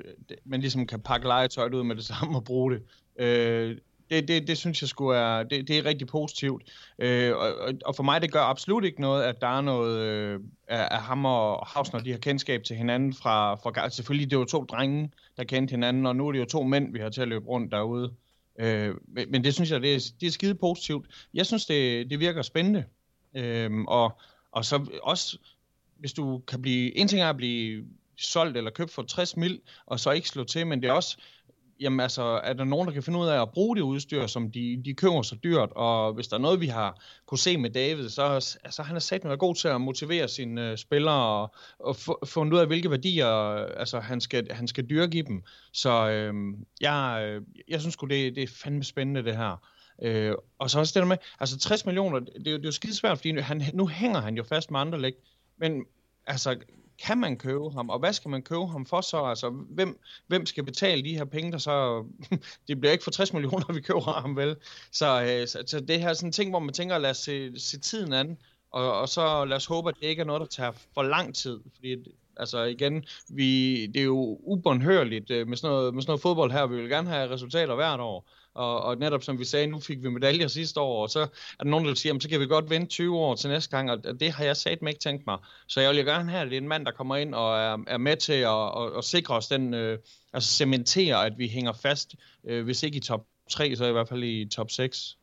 [0.45, 2.83] man ligesom kan pakke legetøjet ud med det samme og bruge det.
[3.19, 3.77] Øh,
[4.09, 6.63] det, det, det synes jeg skulle er, det, det er rigtig positivt.
[6.99, 10.39] Øh, og, og for mig, det gør absolut ikke noget, at der er noget øh,
[10.67, 14.63] af ham og Hausner, de har kendskab til hinanden fra, fra, selvfølgelig det var to
[14.63, 17.27] drenge, der kendte hinanden, og nu er det jo to mænd, vi har til at
[17.27, 18.13] løbe rundt derude.
[18.59, 21.05] Øh, men, men det synes jeg, det er, det er skide positivt.
[21.33, 22.83] Jeg synes, det, det virker spændende.
[23.35, 24.19] Øh, og,
[24.51, 25.37] og så også,
[25.99, 27.85] hvis du kan blive, en ting er at blive
[28.17, 31.17] solgt eller købt for 60 mil, og så ikke slå til, men det er også,
[31.79, 34.51] jamen altså, er der nogen, der kan finde ud af at bruge det udstyr, som
[34.51, 37.69] de, de køber så dyrt, og hvis der er noget, vi har kunne se med
[37.69, 38.23] David, så
[38.63, 41.95] altså, han er sat været god til at motivere sine uh, spillere, og, og
[42.27, 43.27] fundet ud af, hvilke værdier
[43.79, 45.43] altså, han, skal, han skal dyrke i dem.
[45.73, 49.67] Så øhm, øh, jeg, jeg synes sgu, det, det er fandme spændende, det her.
[50.01, 53.17] Øh, og så også det der med, altså 60 millioner, det, det er jo skidesvært,
[53.17, 55.13] fordi han, nu hænger han jo fast med andre læg,
[55.57, 55.85] men
[56.27, 56.57] altså,
[57.05, 59.23] kan man købe ham, og hvad skal man købe ham for så?
[59.23, 62.05] Altså, hvem, hvem skal betale de her penge, der så...
[62.67, 64.55] det bliver ikke for 60 millioner, vi køber ham, vel?
[64.91, 67.17] Så, øh, så, så det her er sådan en ting, hvor man tænker, lad os
[67.17, 68.37] se, se tiden an,
[68.71, 71.35] og, og så lad os håbe, at det ikke er noget, der tager for lang
[71.35, 71.95] tid, fordi
[72.37, 76.51] altså igen, vi, det er jo ubåndhørligt øh, med sådan, noget, med sådan noget fodbold
[76.51, 79.79] her, vi vil gerne have resultater hvert år, og, og netop som vi sagde, nu
[79.79, 82.45] fik vi medaljer sidste år, og så er der nogen, der siger, så kan vi
[82.47, 85.27] godt vente 20 år til næste gang, og det har jeg sat mig ikke tænkt
[85.27, 85.37] mig.
[85.67, 87.77] Så jeg vil gerne have, at det er en mand, der kommer ind og er,
[87.87, 89.99] er med til at, og, og sikre os den, øh,
[90.33, 92.15] altså cementere, at vi hænger fast,
[92.47, 95.17] øh, hvis ikke i top 3, så i hvert fald i top 6.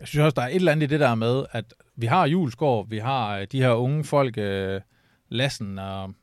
[0.00, 2.26] Jeg synes også, der er et eller andet i det der med, at vi har
[2.26, 4.80] Julesgaard, vi har øh, de her unge folk, øh,
[5.28, 6.14] Lassen, og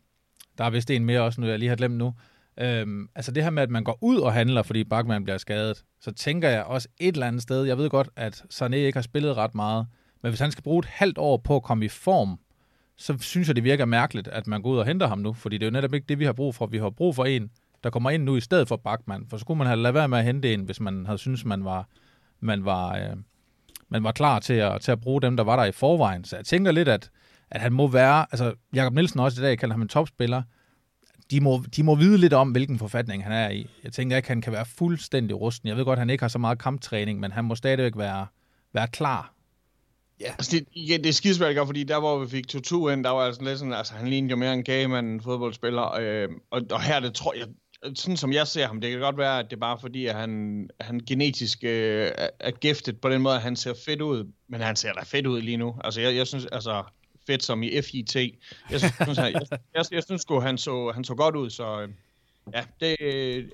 [0.57, 2.13] der er vist en mere også, nu jeg lige har glemt nu,
[2.60, 5.84] Øhm, altså det her med, at man går ud og handler, fordi Bachmann bliver skadet,
[6.01, 9.01] så tænker jeg også et eller andet sted, jeg ved godt, at Sané ikke har
[9.01, 9.88] spillet ret meget,
[10.24, 12.39] men hvis han skal bruge et halvt år på at komme i form,
[12.97, 15.58] så synes jeg, det virker mærkeligt, at man går ud og henter ham nu, fordi
[15.58, 16.66] det er jo netop ikke det, vi har brug for.
[16.66, 17.49] Vi har brug for en,
[17.84, 20.08] der kommer ind nu i stedet for Bachmann, for så kunne man have lavet være
[20.08, 21.88] med at hente en, hvis man havde syntes, man var,
[22.39, 23.16] man var, øh,
[23.89, 26.24] man var klar til at, til at bruge dem, der var der i forvejen.
[26.24, 27.10] Så jeg tænker lidt, at,
[27.51, 30.41] at han må være, altså Jakob Nielsen også i dag kalder ham en topspiller,
[31.32, 33.67] de må, de må vide lidt om, hvilken forfatning han er i.
[33.84, 35.69] Jeg tænker ikke, han kan være fuldstændig rusten.
[35.69, 38.28] Jeg ved godt, at han ikke har så meget kamptræning, men han må stadigvæk være,
[38.73, 39.34] være klar.
[40.19, 43.09] Ja, altså det, ja, det er skidesvært, fordi der hvor vi fik Tutu ind, der
[43.09, 46.61] var altså lidt sådan, altså han lignede jo mere en gayman en fodboldspiller, øh, og,
[46.71, 47.47] og her det tror jeg,
[47.95, 50.15] sådan som jeg ser ham, det kan godt være, at det er bare fordi, at
[50.15, 54.61] han, han genetisk øh, er giftet på den måde, at han ser fedt ud, men
[54.61, 55.76] han ser da fedt ud lige nu.
[55.84, 56.84] Altså jeg, jeg synes, altså
[57.28, 58.15] fedt som i FIT.
[58.15, 59.41] Jeg synes, han, jeg,
[59.76, 61.89] jeg, jeg synes sgu, han så, han så godt ud, så øh,
[62.53, 62.97] ja, det,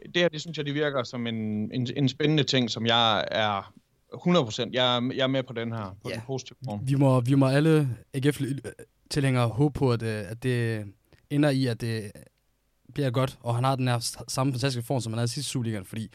[0.05, 1.36] det her, det synes jeg, det virker som en,
[1.74, 3.74] en, en spændende ting, som jeg er
[4.13, 6.15] 100%, jeg, jeg er med på den her, på ja.
[6.15, 6.80] den positive form.
[6.84, 10.86] Vi må, vi må alle AGF-tilhængere håbe på, at, øh, at det
[11.30, 12.11] ender i, at det
[12.93, 15.86] bliver godt, og han har den her samme fantastiske form, som han havde sidste Superligaen,
[15.86, 16.09] fordi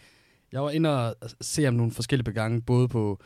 [0.52, 3.20] jeg var inde og se ham nogle forskellige gange, både på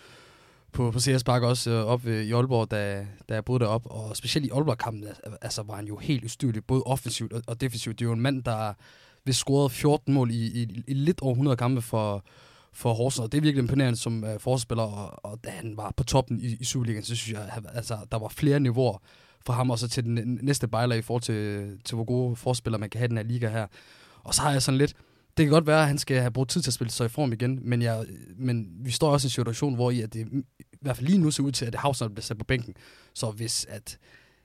[0.73, 3.91] på, på CS Park også øh, op ved, i Aalborg, da, da jeg boede deroppe.
[3.91, 5.05] Og specielt i Aalborg-kampen,
[5.43, 7.99] altså, var han jo helt ustyrlig, både offensivt og, og defensivt.
[7.99, 8.73] Det er jo en mand, der
[9.25, 12.25] vil scoret 14 mål i, i, i lidt over 100 kampe for,
[12.73, 15.93] for Horsens, og det er virkelig imponerende som øh, forspiller, og, og da han var
[15.97, 18.99] på toppen i, i Superligaen, så synes jeg, altså, der var flere niveauer
[19.47, 22.91] for ham, også til den næste bejler i forhold til, til hvor gode forspillere man
[22.91, 23.67] kan have den her liga her.
[24.25, 24.95] Og så har jeg sådan lidt,
[25.37, 27.09] det kan godt være, at han skal have brugt tid til at spille sig i
[27.09, 28.05] form igen, men, jeg,
[28.37, 30.29] men vi står også i en situation, hvor i, at det
[30.59, 32.75] i hvert fald lige nu ser ud til, at Havsner bliver sat på bænken.
[33.15, 33.99] Så hvis at,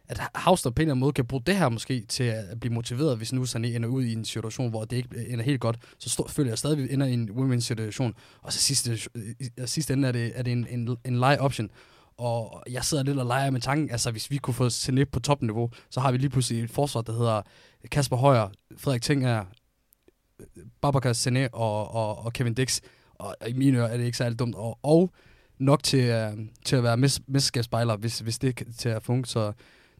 [0.07, 2.73] at Havsner på en eller anden måde kan bruge det her måske til at blive
[2.73, 5.77] motiveret, hvis nu Sané ender ud i en situation, hvor det ikke ender helt godt,
[5.99, 8.13] så stå, føler jeg stadig, at vi ender i en win-win situation.
[8.41, 8.99] Og så sidste,
[9.65, 11.69] sidste ende er det, er det en, en, en lie option.
[12.17, 15.19] Og jeg sidder lidt og leger med tanken, altså hvis vi kunne få Sané på
[15.19, 17.41] topniveau, så har vi lige pludselig et forsvar, der hedder
[17.91, 19.45] Kasper Højer, Frederik Tinger,
[20.81, 22.81] Babacar Sané og, og, og Kevin Dix.
[23.15, 24.55] Og i mine ører er det ikke særlig dumt.
[24.55, 25.13] Og, og
[25.57, 26.31] nok til, øh,
[26.65, 29.29] til at være mes- mesterskabsspejler, hvis, hvis det kan, til at funke.
[29.29, 29.53] Så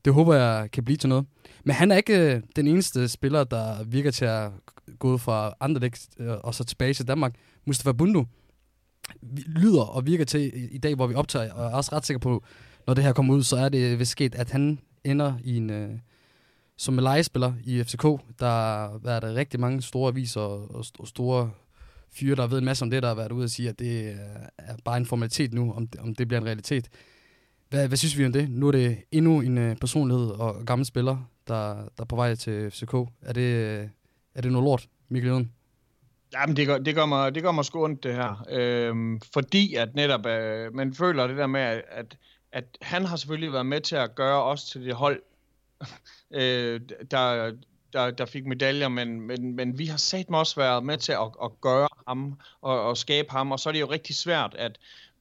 [0.05, 1.25] det håber jeg kan blive til noget.
[1.63, 4.51] Men han er ikke øh, den eneste spiller, der virker til at
[4.99, 7.36] gå fra andre øh, og så tilbage til Danmark.
[7.65, 8.25] Mustafa Bundu
[9.45, 12.43] lyder og virker til i, dag, hvor vi optager, og er også ret sikker på,
[12.88, 15.69] når det her kommer ud, så er det vist sket, at han ender i en,
[15.69, 15.89] øh,
[16.78, 18.03] som legespiller i FCK.
[18.39, 21.51] Der har været rigtig mange store aviser og, og store
[22.13, 24.05] fyre, der ved en masse om det, der har været ude og sige, at det
[24.05, 24.15] øh,
[24.57, 26.89] er bare en formalitet nu, om det, om det bliver en realitet.
[27.69, 28.49] Hvad, hvad synes vi om det?
[28.49, 31.17] Nu er det endnu en øh, personlighed og gammel spiller,
[31.47, 32.93] der, der er på vej til FCK.
[33.21, 33.88] Er det, øh,
[34.36, 35.51] er det noget lort, Mikkel Jøden?
[36.34, 38.45] Jamen, det gør, det gør mig, det gør mig sgu ondt, det her.
[38.49, 42.17] Øhm, fordi at netop, øh, man føler det der med, at,
[42.51, 45.21] at han har selvfølgelig været med til at gøre os til det hold,
[46.39, 47.51] øh, der,
[47.93, 51.32] der, der fik medaljer, men, men, men vi har sat også været med til at,
[51.43, 54.78] at gøre ham og, og skabe ham, og så er det jo rigtig svært, at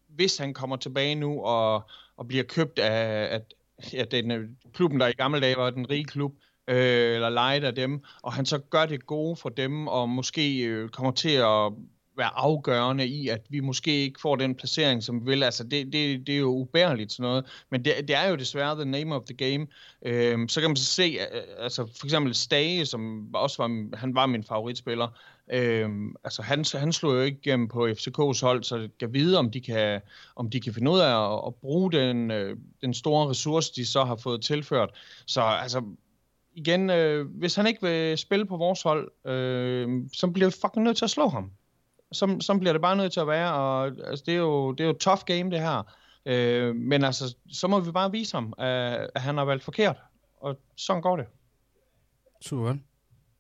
[0.09, 1.83] hvis han kommer tilbage nu og,
[2.17, 3.55] og bliver købt af, at
[3.93, 6.35] ja, den, øh, klubben, der i gamle dage var den rige klub,
[6.69, 10.63] øh, eller lejet af dem, og han så gør det gode for dem, og måske
[10.63, 11.73] øh, kommer til at
[12.17, 15.43] være afgørende i, at vi måske ikke får den placering, som vi vil.
[15.43, 17.65] Altså, det, det, det er jo ubærligt sådan noget.
[17.71, 19.67] Men det, det er jo desværre the name of the game.
[20.03, 23.97] Øhm, så kan man så se, øh, øh, altså for eksempel Stage, som også var,
[23.97, 25.09] han var min favoritspiller,
[25.53, 29.39] øhm, altså han, han slog jo ikke igennem på FCK's hold, så det kan vide,
[29.39, 30.01] om de kan,
[30.37, 33.87] om de kan finde ud af at, at bruge den, øh, den store ressource, de
[33.87, 34.91] så har fået tilført.
[35.27, 35.83] Så altså,
[36.55, 40.85] igen, øh, hvis han ikke vil spille på vores hold, øh, så bliver vi fucking
[40.85, 41.51] nødt til at slå ham
[42.13, 44.81] så, så bliver det bare nødt til at være, og altså, det, er jo, det
[44.81, 45.83] er jo et tough game, det her.
[46.27, 49.97] Øh, men altså, så må vi bare vise ham, at, at han har valgt forkert,
[50.41, 51.27] og sådan går det.
[52.43, 52.75] Super.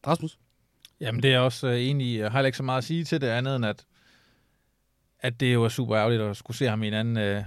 [0.06, 0.38] Rasmus?
[1.00, 2.18] Jamen, det er også uh, enig i.
[2.18, 3.86] Jeg har ikke så meget at sige til det andet, end at,
[5.20, 7.44] at det jo er super ærgerligt at skulle se ham i en anden uh,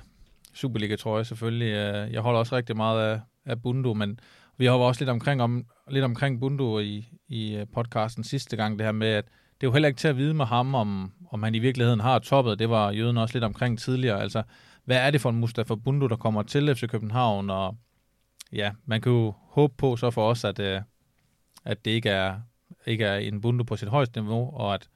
[0.54, 1.68] Superliga-trøje, selvfølgelig.
[1.68, 4.20] Uh, jeg holder også rigtig meget af, af Bundo, men
[4.58, 8.86] vi har også lidt omkring, om, lidt omkring Bundo i, i podcasten sidste gang, det
[8.86, 9.26] her med, at
[9.62, 12.00] det er jo heller ikke til at vide med ham, om, om han i virkeligheden
[12.00, 12.60] har toppet.
[12.60, 14.22] Det var jøden også lidt omkring tidligere.
[14.22, 14.44] Altså,
[14.86, 17.50] hvad er det for en Mustafa Bundu, der kommer til FC København?
[17.50, 17.78] Og
[18.54, 20.82] ja, man kan jo håbe på så for os, at, øh,
[21.66, 22.40] at det ikke er,
[22.86, 24.90] ikke er en Bundu på sit højeste niveau, og at,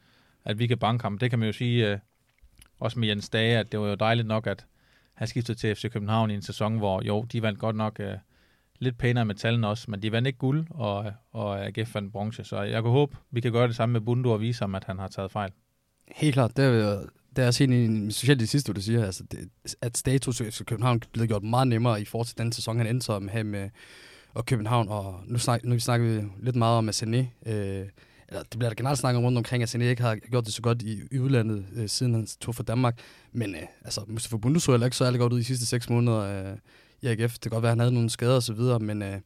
[0.46, 1.18] at vi kan banke ham.
[1.18, 2.00] Det kan man jo sige, øh,
[2.80, 4.66] også med Jens Dage, at det var jo dejligt nok, at
[5.14, 8.18] han skiftede til FC København i en sæson, hvor jo, de vandt godt nok øh,
[8.82, 12.44] lidt pænere med tallene også, men de vandt ikke guld, og, og AGF vandt bronze.
[12.44, 14.84] Så jeg kan håbe, vi kan gøre det samme med Bundu og vise ham, at
[14.84, 15.52] han har taget fejl.
[16.16, 16.58] Helt klart.
[16.58, 17.02] Det er,
[17.36, 19.50] det er også en, specielt det sidste, du siger, altså, det,
[19.82, 22.88] at status i København er blevet gjort meget nemmere i forhold til den sæson, han
[22.88, 23.70] endte med her med
[24.34, 24.90] og København.
[24.90, 27.50] Og nu, snak, nu snakker vi lidt meget om Assené.
[27.52, 27.86] Øh,
[28.28, 30.62] eller det bliver der generelt snakket rundt omkring, at Assené ikke har gjort det så
[30.62, 33.00] godt i, i udlandet, øh, siden han tog for Danmark.
[33.32, 35.66] Men øh, altså, Mustafa Bundu så heller ikke så ærligt godt ud i de sidste
[35.66, 36.52] seks måneder.
[36.52, 36.58] Øh,
[37.02, 37.34] i AGF.
[37.34, 39.20] Det kan godt være, at han havde nogle skader og så videre, men øh,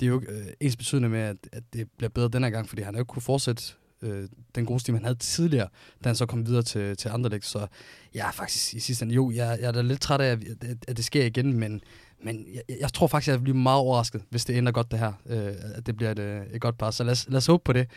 [0.00, 2.82] det er jo øh, ens betydende med, at, at det bliver bedre denne gang, fordi
[2.82, 3.62] han har jo ikke kunne fortsætte
[4.02, 5.68] øh, den gode stil, han havde tidligere,
[6.04, 7.44] da han så kom videre til, til andre læg.
[7.44, 7.66] Så
[8.14, 10.38] jeg er faktisk i sidste ende, jo, jeg, jeg er da lidt træt af, at,
[10.88, 11.80] at det sker igen, men,
[12.24, 14.98] men jeg, jeg tror faktisk, at jeg bliver meget overrasket, hvis det ender godt det
[14.98, 16.90] her, øh, at det bliver et, øh, et godt par.
[16.90, 17.90] Så lad os, lad os håbe på det.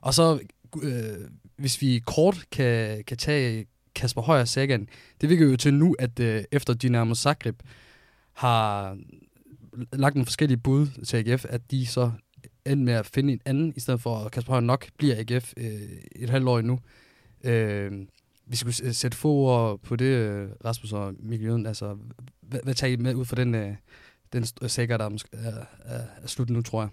[0.00, 0.38] Og så,
[0.82, 4.88] øh, hvis vi kort kan, kan tage Kasper Højer Sagan,
[5.20, 7.60] det virker jo til nu, at øh, efter Dynamo Zagreb,
[8.38, 8.98] har
[9.92, 12.12] lagt nogle forskellige bud til AGF, at de så
[12.66, 15.52] endte med at finde en anden, i stedet for at Kasper Højer nok bliver AGF
[15.56, 15.82] øh,
[16.16, 16.80] et halvt år endnu.
[17.44, 17.92] Øh,
[18.46, 21.66] vi skulle sætte få ord på det, øh, Rasmus og Mikkel Jøden.
[21.66, 21.96] Altså,
[22.40, 23.74] hvad, hvad tager I med ud for den, øh,
[24.32, 26.88] den sækker, øh, der er, er, er slut nu, tror jeg?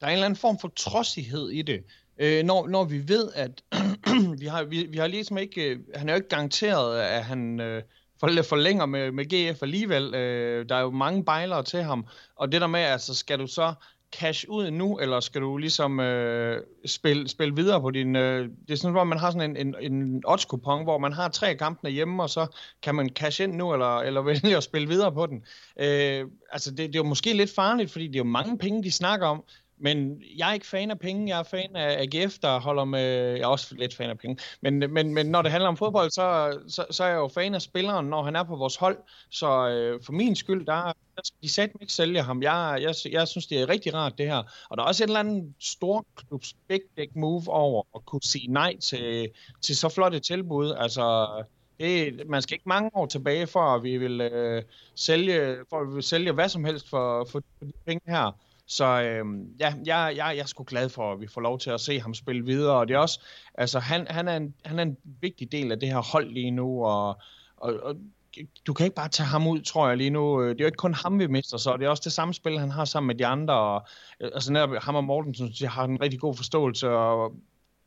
[0.00, 1.84] Der er en eller anden form for trodsighed i det.
[2.18, 3.62] Øh, når, når vi ved, at
[4.40, 7.60] vi har, vi, vi har ligesom ikke, øh, han er jo ikke garanteret, at han,
[7.60, 7.82] øh,
[8.20, 10.14] for, forlænger med, med GF alligevel.
[10.14, 12.06] Øh, der er jo mange bejlere til ham.
[12.36, 13.74] Og det der med, altså skal du så
[14.12, 18.16] cash ud nu, eller skal du ligesom øh, spille, spille videre på din...
[18.16, 21.28] Øh, det er sådan, hvor man har sådan en, en, en odds-kupon, hvor man har
[21.28, 22.46] tre kampe hjemme, og så
[22.82, 25.44] kan man cash ind nu, eller, eller vælge at spille videre på den.
[25.80, 28.82] Øh, altså, det, det er jo måske lidt farligt, fordi det er jo mange penge,
[28.82, 29.44] de snakker om,
[29.80, 31.28] men jeg er ikke fan af penge.
[31.28, 33.00] Jeg er fan af AGF, der holder med...
[33.30, 34.38] Jeg er også lidt fan af penge.
[34.60, 37.54] Men, men, men når det handler om fodbold, så, så, så er jeg jo fan
[37.54, 38.98] af spilleren, når han er på vores hold.
[39.30, 42.42] Så øh, for min skyld, der, der skal de satme ikke sælge ham.
[42.42, 44.42] Jeg, jeg, jeg synes, det er rigtig rart, det her.
[44.68, 48.22] Og der er også et eller andet stor klubs big dick move over at kunne
[48.22, 49.28] sige nej til,
[49.62, 50.74] til så flotte tilbud.
[50.78, 51.28] Altså,
[51.80, 54.62] det, man skal ikke mange år tilbage, for at vi vil øh,
[54.94, 58.32] sælge, for at vi vil sælge hvad som helst for, for de penge her.
[58.68, 59.24] Så øh,
[59.60, 62.00] ja, jeg, jeg, jeg er sgu glad for, at vi får lov til at se
[62.00, 63.20] ham spille videre, og det er også,
[63.54, 66.50] altså han, han, er, en, han er en vigtig del af det her hold lige
[66.50, 67.18] nu, og,
[67.56, 67.96] og, og
[68.66, 70.42] du kan ikke bare tage ham ud, tror jeg lige nu.
[70.42, 72.34] Øh, det er jo ikke kun ham, vi mister, så det er også det samme
[72.34, 73.54] spil, han har sammen med de andre.
[73.54, 73.86] Og,
[74.20, 77.34] øh, altså netop ham og Morten, synes jeg har en rigtig god forståelse, og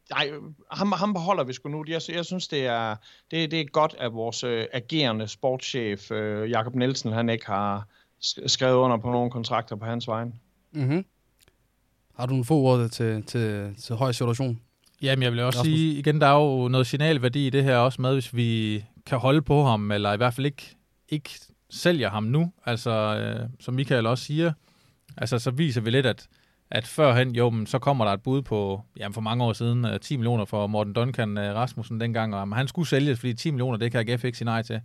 [0.09, 0.31] nej,
[0.71, 1.85] ham, ham beholder vi sgu nu.
[1.87, 2.95] Jeg, jeg synes, det er,
[3.31, 7.87] det, det er godt, at vores øh, agerende sportschef, øh, Jakob Nielsen, han ikke har
[8.47, 10.33] skrevet under på nogle kontrakter på hans vegne.
[10.73, 11.05] Mm-hmm.
[12.17, 14.59] Har du nogle få ord til, til, til høj situation?
[15.01, 15.77] Jamen, jeg vil også Rasmus.
[15.77, 19.17] sige, igen, der er jo noget signalværdi i det her også med, hvis vi kan
[19.17, 20.75] holde på ham, eller i hvert fald ikke,
[21.09, 21.29] ikke
[21.69, 22.51] sælger ham nu.
[22.65, 24.53] Altså, øh, som Michael også siger,
[25.17, 26.27] altså, så viser vi lidt, at,
[26.71, 29.99] at førhen, jo, men så kommer der et bud på, jamen for mange år siden,
[30.01, 33.51] 10 øh, millioner for Morten Duncan øh, Rasmussen dengang, og han skulle sælges, fordi 10
[33.51, 34.81] millioner, det kan AGF ikke sige nej til.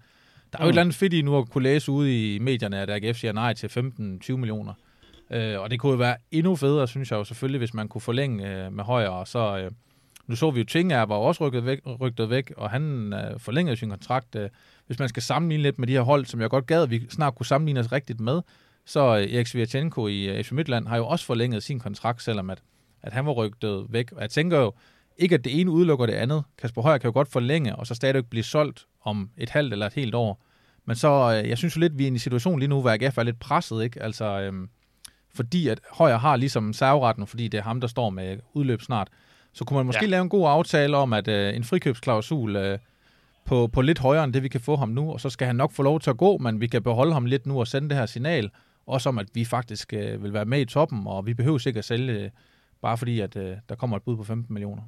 [0.53, 0.69] Der er jo mm.
[0.69, 3.33] et eller andet fedt i nu at kunne læse ude i medierne, at AGF siger
[3.33, 4.73] nej til 15-20 millioner.
[5.31, 8.01] Øh, og det kunne jo være endnu federe, synes jeg jo selvfølgelig, hvis man kunne
[8.01, 9.11] forlænge øh, med højre.
[9.11, 9.71] Og så, øh,
[10.27, 13.77] nu så vi jo, Tinga var også rykket væk, rykket væk og han øh, forlængede
[13.77, 14.37] sin kontrakt.
[14.37, 14.49] Øh,
[14.87, 17.07] hvis man skal sammenligne lidt med de her hold, som jeg godt gad, at vi
[17.11, 18.43] snart kunne sammenligne os rigtigt med,
[18.85, 22.51] så øh, Erik Svirchenko i øh, FC Midtland har jo også forlænget sin kontrakt, selvom
[22.51, 22.63] at,
[23.03, 24.13] at han var rygtet væk.
[24.13, 24.73] Og jeg tænker jo,
[25.19, 26.45] ikke at det ene udelukker det andet.
[26.59, 29.87] Kasper Højer kan jo godt forlænge, og så stadigvæk blive solgt om et halvt eller
[29.87, 30.43] et helt år.
[30.85, 32.91] Men så, øh, jeg synes jo lidt, vi er i en situation lige nu, hvor
[32.91, 34.03] AGF er lidt presset, ikke?
[34.03, 34.69] Altså, øhm,
[35.37, 39.09] fordi at Højer har ligesom serveretten, fordi det er ham, der står med udløb snart,
[39.53, 40.11] så kunne man måske ja.
[40.11, 42.79] lave en god aftale om, at øh, en frikøbsklausul øh,
[43.45, 45.57] på, på lidt højere end det, vi kan få ham nu, og så skal han
[45.57, 47.89] nok få lov til at gå, men vi kan beholde ham lidt nu og sende
[47.89, 48.51] det her signal,
[48.87, 51.79] også om, at vi faktisk øh, vil være med i toppen, og vi behøver sikkert
[51.79, 52.31] at sælge, øh,
[52.83, 54.83] bare fordi at øh, der kommer et bud på 15 millioner.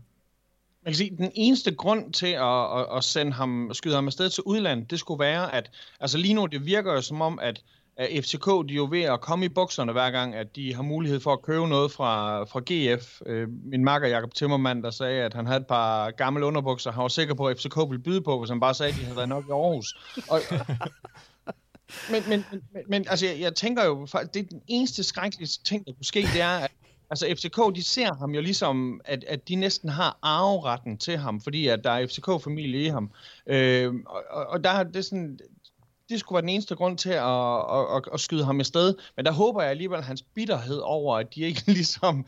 [0.85, 4.31] Man kan sige, den eneste grund til at, at, at sende ham, skyde ham afsted
[4.31, 5.71] til udlandet, det skulle være, at
[6.01, 7.63] altså lige nu, det virker jo som om, at
[7.99, 10.83] at FCK de er jo ved at komme i bukserne hver gang, at de har
[10.83, 13.21] mulighed for at købe noget fra, fra GF.
[13.27, 17.03] Øh, min makker Jakob Timmermann, der sagde, at han havde et par gamle underbukser, han
[17.03, 19.17] var sikker på, at FCK ville byde på, hvis han bare sagde, at de havde
[19.17, 19.95] været nok i Aarhus.
[20.31, 20.41] Og,
[22.13, 25.87] men, men, men, men altså, jeg, jeg tænker jo, det er den eneste skrækkelige ting,
[25.87, 26.71] der kunne ske, det er, at
[27.11, 31.41] Altså FCK, de ser ham jo ligesom, at, at de næsten har arveretten til ham,
[31.41, 33.11] fordi at der er FCK-familie i ham.
[33.47, 33.95] Øh,
[34.31, 35.39] og, og der er det sådan,
[36.09, 38.95] det skulle være den eneste grund til at, at, at, at skyde ham i sted.
[39.17, 42.27] Men der håber jeg alligevel hans bitterhed over, at de ikke ligesom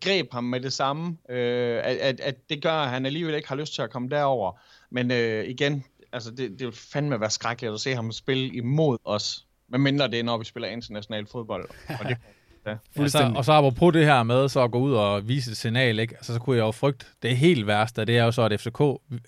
[0.00, 3.48] greb ham med det samme, øh, at, at, at det gør, at han alligevel ikke
[3.48, 4.52] har lyst til at komme derover.
[4.90, 8.98] Men øh, igen, altså det, det vil fandme være skrækkeligt at se ham spille imod
[9.04, 9.46] os.
[9.68, 11.68] Men mindre det er, når vi spiller international fodbold.
[11.88, 12.16] Og det,
[12.66, 15.50] Ja, ja, så, og så på det her med så at gå ud og vise
[15.50, 16.14] et signal, ikke?
[16.14, 18.82] Altså, så kunne jeg jo frygte, det helt værste, det er jo så, at FCK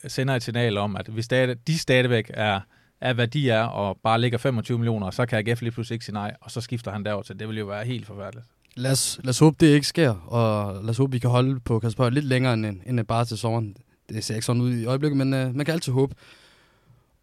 [0.07, 1.29] sender et signal om, at hvis
[1.67, 2.61] de stadigvæk er
[3.05, 6.05] er, hvad de er, og bare ligger 25 millioner, så kan AGF lige pludselig ikke
[6.05, 7.39] sige nej, og så skifter han derover til.
[7.39, 8.47] Det vil jo være helt forfærdeligt.
[8.77, 11.61] Lad os, lad os håbe, det ikke sker, og lad os håbe, vi kan holde
[11.61, 13.77] på Kasper lidt længere end, end bare til sommeren.
[14.09, 16.15] Det ser ikke sådan ud i øjeblikket, men uh, man kan altid håbe.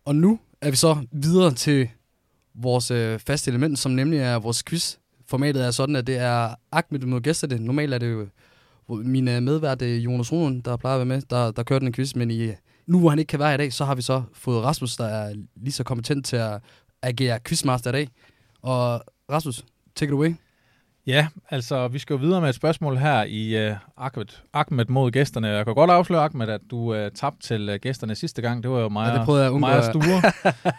[0.05, 1.89] Og nu er vi så videre til
[2.53, 4.95] vores øh, faste element, som nemlig er vores quiz.
[5.27, 7.59] Formatet er sådan, at det er Ahmed mod gæsterne.
[7.65, 8.27] Normalt er det jo
[8.89, 11.93] min øh, medvært øh, Jonas Rune, der plejer at være med, der, der kører den
[11.93, 12.51] quiz, men i
[12.91, 15.05] nu hvor han ikke kan være i dag, så har vi så fået Rasmus, der
[15.05, 16.61] er lige så kompetent til at
[17.01, 18.09] agere quizmaster i dag.
[18.61, 19.65] Og Rasmus,
[19.95, 20.35] take it away.
[21.07, 25.11] Ja, altså vi skal jo videre med et spørgsmål her i uh, Ahmed, Ahmed mod
[25.11, 25.47] gæsterne.
[25.47, 28.63] Jeg kan godt afsløre, Ahmed, at du uh, tabte til uh, gæsterne sidste gang.
[28.63, 30.17] Det var jo meget, ja, det jeg meget Sture.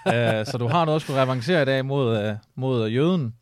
[0.40, 3.34] uh, så du har noget at skulle revancere i dag mod, uh, mod uh, jøden.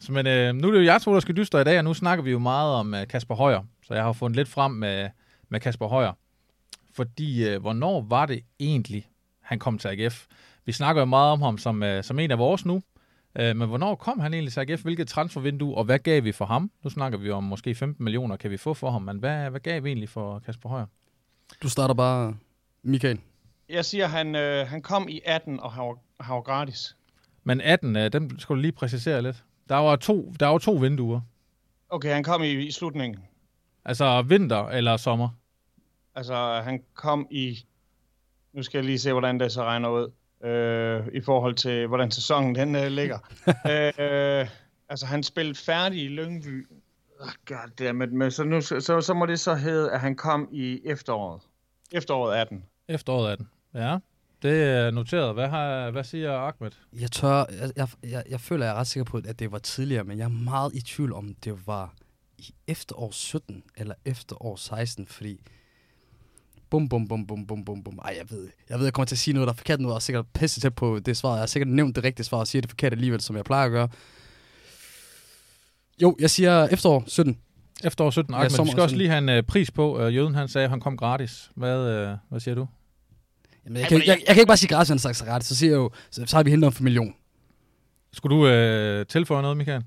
[0.00, 1.84] Så, men uh, nu er det jo jeg to, der skal dystre i dag, og
[1.84, 3.60] nu snakker vi jo meget om uh, Kasper Højer.
[3.86, 5.08] Så jeg har fundet lidt frem med,
[5.48, 6.12] med Kasper Højer.
[6.94, 9.08] Fordi, øh, hvornår var det egentlig,
[9.40, 10.26] han kom til AGF?
[10.64, 12.82] Vi snakker jo meget om ham som, øh, som en af vores nu,
[13.38, 14.82] øh, men hvornår kom han egentlig til AGF?
[14.82, 16.70] Hvilket transfervindue, og hvad gav vi for ham?
[16.84, 19.60] Nu snakker vi om måske 15 millioner, kan vi få for ham, men hvad, hvad
[19.60, 20.86] gav vi egentlig for Kasper Højer?
[21.62, 22.36] Du starter bare,
[22.82, 23.20] Michael.
[23.68, 26.96] Jeg siger, han, øh, han kom i 18 og har, har gratis.
[27.44, 29.44] Men 18, øh, den skal du lige præcisere lidt.
[29.68, 31.20] Der var to, der var to vinduer.
[31.88, 33.20] Okay, han kom i, i slutningen.
[33.84, 35.28] Altså vinter eller sommer?
[36.14, 37.66] Altså, han kom i...
[38.52, 40.12] Nu skal jeg lige se, hvordan det så regner ud.
[40.48, 43.18] Øh, I forhold til, hvordan sæsonen den øh, ligger.
[44.00, 44.48] øh,
[44.88, 46.66] altså, han spillede færdig i Lyngby.
[47.20, 48.12] Oh, goddammit.
[48.12, 51.42] Men så, nu, så, så må det så hedde, at han kom i efteråret.
[51.92, 52.64] Efteråret 18.
[52.88, 53.98] Efteråret 18, ja.
[54.42, 55.34] Det er noteret.
[55.34, 56.70] Hvad, har, hvad siger Ahmed?
[56.92, 59.58] Jeg tør, jeg, jeg, jeg, jeg føler, jeg er ret sikker på, at det var
[59.58, 61.94] tidligere, men jeg er meget i tvivl om, det var
[62.38, 65.40] i efterår 17 eller efterår 16, fordi
[66.74, 67.98] bum, bum, bum, bum, bum, bum, bum.
[68.04, 69.90] Ej, jeg ved, jeg ved, jeg kommer til at sige noget, der er forkert nu,
[69.90, 71.30] og sikkert pisse tæt på det svar.
[71.30, 73.64] Jeg har sikkert nævnt det rigtige svar, og siger det forkert alligevel, som jeg plejer
[73.64, 73.88] at gøre.
[76.02, 77.38] Jo, jeg siger efterår 17.
[77.84, 78.50] Efterår 17, Ahmed.
[78.50, 80.06] Ja, vi skal også lige have en uh, pris på.
[80.06, 81.50] Uh, jøden, han sagde, at han kom gratis.
[81.54, 82.66] Hvad, uh, hvad siger du?
[83.64, 85.48] Jamen, jeg, kan, jeg, jeg, jeg, kan ikke bare sige gratis, han sagt gratis.
[85.48, 87.14] Så siger jeg jo, så, så har vi hentet ham for million.
[88.12, 88.42] Skulle du
[89.00, 89.82] uh, tilføje noget, Michael?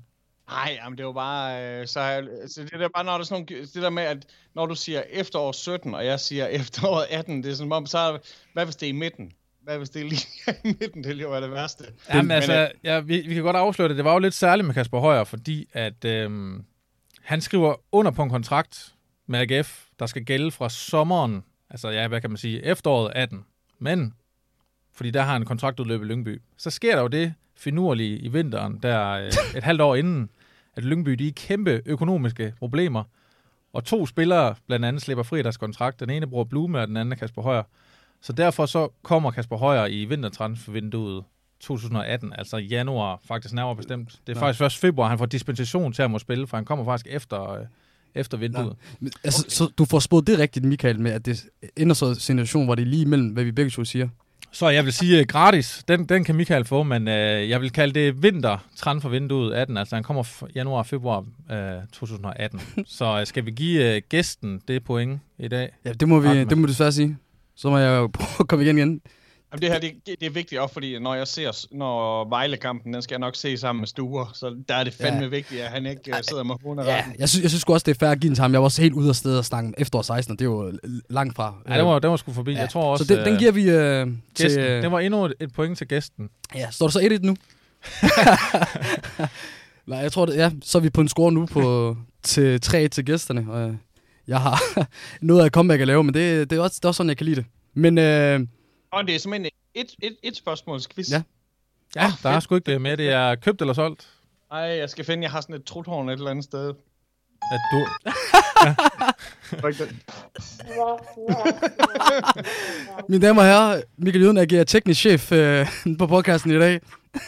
[0.48, 3.66] Nej, jamen det var bare, øh, så, så det der bare, når der sådan nogle,
[3.66, 7.50] det der med, at når du siger efterår 17, og jeg siger efterår 18, det
[7.50, 8.18] er sådan, om, så
[8.52, 9.32] hvad hvis det er i midten?
[9.62, 10.26] Hvad hvis det er lige
[10.70, 11.04] i midten?
[11.04, 11.84] Det lige være det værste.
[12.14, 13.96] Jamen altså, Men, altså, ja, vi, vi kan godt afsløre det.
[13.96, 16.64] Det var jo lidt særligt med Kasper Højer, fordi at øhm,
[17.22, 18.94] han skriver under på en kontrakt
[19.26, 23.44] med AGF, der skal gælde fra sommeren, altså ja, hvad kan man sige, efteråret 18.
[23.78, 24.14] Men,
[24.92, 28.78] fordi der har en kontraktudløb i Lyngby, så sker der jo det finurlige i vinteren,
[28.82, 30.30] der øh, et halvt år inden,
[30.78, 33.04] at Lyngby de er kæmpe økonomiske problemer.
[33.72, 36.00] Og to spillere blandt andet slipper fri deres kontrakt.
[36.00, 37.62] Den ene bruger Blume, og den anden er Kasper Højer.
[38.20, 41.24] Så derfor så kommer Kasper Højer i vintertransfervinduet
[41.60, 44.20] 2018, altså januar faktisk nærmere bestemt.
[44.26, 44.46] Det er ja.
[44.46, 47.50] faktisk først februar, han får dispensation til at må spille, for han kommer faktisk efter,
[47.50, 47.66] øh,
[48.14, 48.76] efter vinduet.
[49.02, 49.06] Ja.
[49.24, 49.50] Altså, okay.
[49.50, 52.74] Så du får spået det rigtigt, Michael, med at det ender så en situation, hvor
[52.74, 54.08] det er lige imellem, hvad vi begge to siger.
[54.52, 57.14] Så jeg vil sige uh, gratis, den, den kan Michael få, men uh,
[57.50, 62.60] jeg vil kalde det vinter for vinduet 18, altså han kommer januar februar uh, 2018.
[62.86, 65.70] så uh, skal vi give uh, gæsten det point i dag?
[65.84, 67.16] Ja, det må, vi, det må du desværre sige.
[67.56, 69.00] Så må jeg jo prøve at komme igen igen.
[69.52, 73.02] Jamen, det her det, det, er vigtigt også, fordi når jeg ser, når Vejle-kampen, den
[73.02, 75.28] skal jeg nok se sammen med Stuer, så der er det fandme ja.
[75.28, 77.94] vigtigt, at han ikke uh, sidder med hovedet Ja, jeg synes, jeg synes også, det
[77.94, 78.52] er fair at give til ham.
[78.52, 80.72] Jeg var også helt ude af stedet og snakke efterår 16, og det er jo
[81.10, 81.54] langt fra.
[81.68, 82.52] Ja, det var, det var sgu forbi.
[82.52, 82.60] Ja.
[82.60, 83.66] Jeg tror også, så den, den giver vi uh,
[84.34, 84.46] til...
[84.46, 84.82] Gæsten.
[84.82, 86.28] Det var endnu et, et point til gæsten.
[86.54, 87.36] Ja, står der så 1-1 nu?
[89.86, 92.88] Nej, jeg tror, det, ja, så er vi på en score nu på, til 3
[92.88, 93.52] til gæsterne.
[93.52, 93.76] Og
[94.26, 94.62] jeg har
[95.20, 97.16] noget af comeback at lave, men det, det, er også, det er også sådan, jeg
[97.16, 97.44] kan lide det.
[97.74, 97.98] Men...
[97.98, 98.40] Øh,
[98.90, 101.12] og det er simpelthen et, et, et spørgsmålsquiz.
[101.12, 101.22] Ja.
[101.96, 102.96] Ja, oh, der er sgu ikke det med.
[102.96, 104.08] Det er købt eller solgt.
[104.50, 106.74] Nej, jeg skal finde, jeg har sådan et truthorn et eller andet sted.
[107.52, 107.86] At du...
[108.64, 108.74] ja.
[113.08, 115.66] Mine damer og herrer, Michael Jøden agerer teknisk chef øh,
[115.98, 116.80] på podcasten i dag.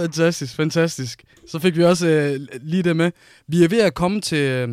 [0.00, 1.24] fantastisk, fantastisk.
[1.48, 3.12] Så fik vi også øh, lige det med.
[3.46, 4.68] Vi er ved at komme til øh,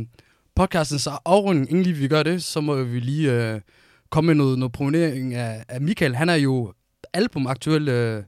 [0.58, 1.70] podcastens afrunding.
[1.70, 3.62] Inden lige vi gør det, så må vi lige øh,
[4.10, 6.16] komme med noget, noget promovering af, af Michael.
[6.16, 6.74] Han er jo
[7.14, 8.24] albumaktuel øh,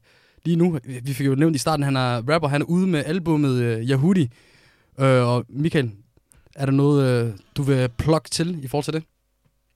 [0.45, 0.79] lige nu.
[1.03, 2.47] Vi fik jo nævnt i starten, han er rapper.
[2.47, 4.29] Han er ude med albumet øh, Yahudi.
[4.99, 5.91] Øh, og Michael,
[6.55, 9.03] er der noget, øh, du vil plukke til i forhold til det?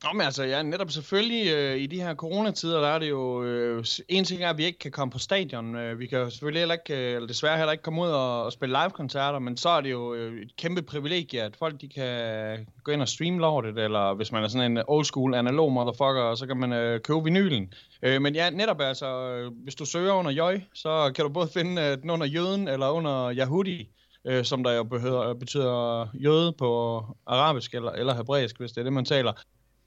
[0.03, 3.43] Nå, men altså, ja, netop selvfølgelig øh, i de her coronatider, der er det jo...
[3.43, 5.75] Øh, en ting er, at vi ikke kan komme på stadion.
[5.75, 8.53] Øh, vi kan selvfølgelig heller ikke, øh, eller desværre heller ikke komme ud og, og
[8.53, 12.67] spille live-koncerter, men så er det jo øh, et kæmpe privilegie, at folk de kan
[12.83, 16.35] gå ind og streame lortet, eller hvis man er sådan en old school analog motherfucker,
[16.35, 17.73] så kan man øh, købe vinylen.
[18.01, 21.49] Øh, men ja, netop altså, øh, hvis du søger under Jøj, så kan du både
[21.53, 23.89] finde øh, den under Jøden eller under Yahudi
[24.25, 28.83] øh, som der jo behøver, betyder jøde på arabisk eller, eller hebraisk, hvis det er
[28.83, 29.33] det, man taler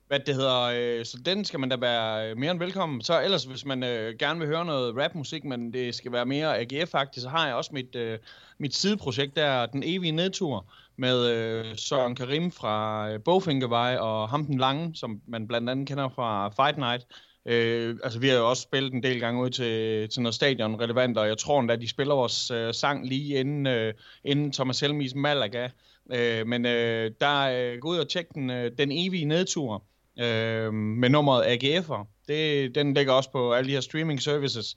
[0.09, 3.01] hvad det hedder, øh, så den skal man da være øh, mere end velkommen.
[3.01, 6.61] Så ellers, hvis man øh, gerne vil høre noget rapmusik, men det skal være mere
[6.61, 8.19] AGF-agtigt, så har jeg også mit, øh,
[8.59, 14.47] mit sideprojekt der, Den Evige Nedtur, med øh, Søren Karim fra øh, Bogfinkervej og ham
[14.47, 17.07] den Lange, som man blandt andet kender fra Fight Night.
[17.47, 20.81] Øh, altså, vi har jo også spillet en del gange ud til, til noget stadion
[20.81, 23.95] relevant, og jeg tror endda, de spiller vores øh, sang lige inden, øh,
[24.25, 25.69] inden Thomas Helmis Malaga.
[26.13, 29.85] Øh, men øh, der øh, gå ud og tjek den, øh, den evige nedtur
[30.19, 32.07] øh, med nummeret AGF'er.
[32.29, 34.77] Det, den ligger også på alle de her streaming services.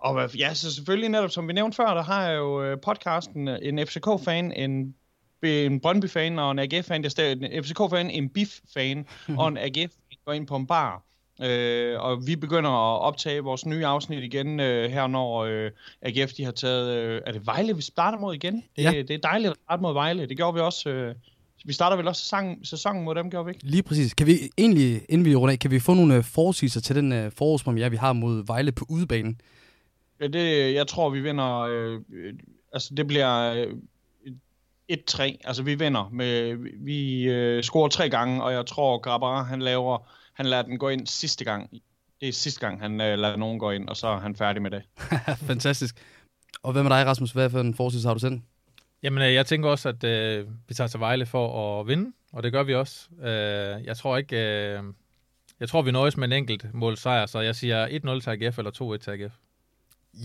[0.00, 3.48] Og ja, så selvfølgelig netop, som vi nævnte før, der har jeg jo øh, podcasten,
[3.48, 4.94] øh, en FCK-fan, en,
[5.42, 9.06] en Brøndby-fan og en AGF-fan, der en FCK-fan, en BIF-fan
[9.38, 11.02] og en AGF-fan går ind på en bar.
[11.42, 15.70] Øh, og vi begynder at optage vores nye afsnit igen øh, her, når øh,
[16.02, 16.96] AGF de har taget...
[16.96, 18.64] Øh, er det Vejle, vi starter mod igen?
[18.76, 18.90] Det, ja.
[18.90, 20.26] det er dejligt at starte mod Vejle.
[20.26, 20.90] Det gjorde vi også...
[20.90, 21.14] Øh,
[21.64, 23.66] vi starter vel også sæson, sæsonen mod dem, gør vi ikke?
[23.66, 24.14] Lige præcis.
[24.14, 27.12] Kan vi egentlig, inden vi runder af, kan vi få nogle uh, forudsigelser til den
[27.12, 29.40] uh, forårspremiere, vi har mod Vejle på udebanen?
[30.20, 31.58] Ja, det, jeg tror, vi vinder...
[31.60, 32.00] Øh,
[32.72, 33.66] altså, det bliver øh,
[34.92, 35.22] 1-3.
[35.44, 36.08] Altså, vi vinder.
[36.12, 39.98] Med, vi øh, scorer tre gange, og jeg tror, Grabara, han laver...
[40.34, 41.70] Han lader den gå ind sidste gang.
[42.20, 44.62] Det er sidste gang, han øh, lader nogen gå ind, og så er han færdig
[44.62, 44.82] med det.
[45.50, 45.96] Fantastisk.
[46.62, 47.30] Og hvad med dig, Rasmus?
[47.30, 48.42] Hvad for en forudsigelse har du sendt?
[49.02, 52.42] Jamen, øh, jeg tænker også, at øh, vi tager til Vejle for at vinde, og
[52.42, 53.08] det gør vi også.
[53.22, 54.36] Øh, jeg tror ikke...
[54.36, 54.82] Øh,
[55.60, 58.58] jeg tror, vi nøjes med en enkelt mål sejr, så jeg siger 1-0 til AGF
[58.58, 59.32] eller 2-1 til AGF.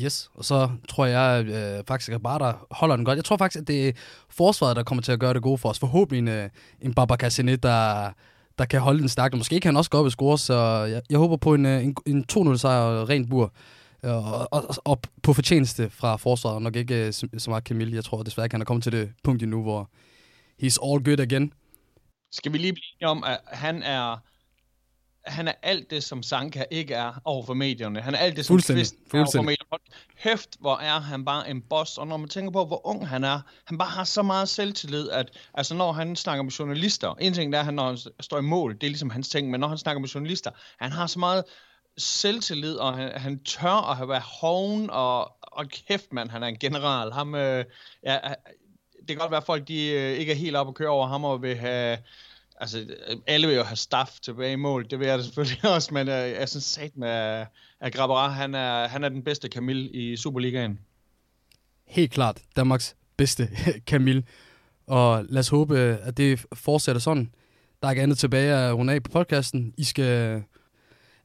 [0.02, 3.16] Yes, og så tror jeg øh, faktisk, at Barter holder den godt.
[3.16, 3.92] Jeg tror faktisk, at det er
[4.30, 5.80] forsvaret, der kommer til at gøre det gode for os.
[5.80, 6.50] Forhåbentlig en, øh,
[6.82, 8.10] en Baba Cassine, der,
[8.58, 9.38] der kan holde den stærkt.
[9.38, 10.54] Måske kan han også gå op og score, så
[10.84, 13.54] jeg, jeg håber på en, øh, en, en 2-0 sejr rent bur.
[14.04, 17.96] Og, og, og på fortjeneste fra forsvaret, nok ikke øh, så meget Camille.
[17.96, 19.90] Jeg tror desværre ikke, han er kommet til det punkt endnu, hvor
[20.64, 21.54] he's all good again.
[22.32, 24.18] Skal vi lige blive om, at han er
[25.26, 28.02] han er alt det, som Sanka ikke er over for medierne.
[28.02, 28.74] Han er alt det, som Kvist er
[29.14, 29.80] over for medierne.
[30.18, 31.98] Hæft, hvor er han bare en boss.
[31.98, 35.10] Og når man tænker på, hvor ung han er, han bare har så meget selvtillid,
[35.10, 38.38] at altså, når han snakker med journalister, en ting er, at han, når han står
[38.38, 41.08] i mål, det er ligesom hans ting, men når han snakker med journalister, han har
[41.08, 41.44] så meget
[41.98, 46.48] selvtillid, og han, han tør at have været hoven, og, og kæft mand, han er
[46.48, 47.12] en general.
[47.12, 47.66] Ham, øh,
[48.04, 48.18] ja,
[49.00, 51.08] det kan godt være, at folk de, øh, ikke er helt op og køre over
[51.08, 51.98] ham, og vil have,
[52.60, 52.86] altså
[53.28, 56.08] alle vil jo have staff tilbage i mål, det vil jeg da selvfølgelig også, men
[56.08, 57.46] øh, jeg synes sat med,
[57.80, 60.80] at Grabara, han er, han er den bedste Kamil i Superligaen.
[61.88, 63.50] Helt klart, Danmarks bedste
[63.88, 64.26] Kamil,
[64.88, 67.34] og lad os håbe, at det fortsætter sådan.
[67.82, 69.74] Der er ikke andet tilbage at runde af på podcasten.
[69.78, 70.44] I skal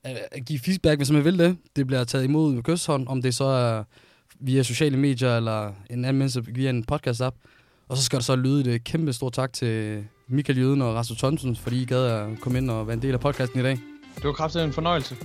[0.05, 1.57] at give feedback, hvis man vil det.
[1.77, 3.83] Det bliver taget imod med kysthånd, om det så er
[4.41, 7.37] via sociale medier eller en anden menneske via en podcast-app.
[7.89, 11.19] Og så skal der så lyde et kæmpe stort tak til Michael Jøden og Rasmus
[11.19, 13.79] Thomsen, fordi I gad at komme ind og være en del af podcasten i dag.
[14.17, 15.17] Det var kraftigt en fornøjelse.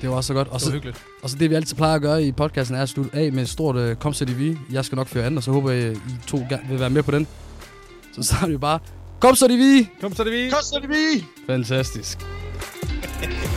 [0.00, 0.48] Det var også så godt.
[0.48, 1.04] Og Det så, hyggeligt.
[1.22, 3.42] og så det, vi altid plejer at gøre i podcasten, er at slutte af med
[3.42, 4.58] et stort uh, kom så vi.
[4.72, 6.36] Jeg skal nok føre an, og så håber jeg, I to
[6.68, 7.26] vil være med på den.
[8.14, 8.78] Så starter vi bare,
[9.20, 9.88] kom så vi!
[10.00, 10.50] Kom så det vi.
[10.50, 11.24] Koster det vi!
[11.46, 12.18] Fantastisk.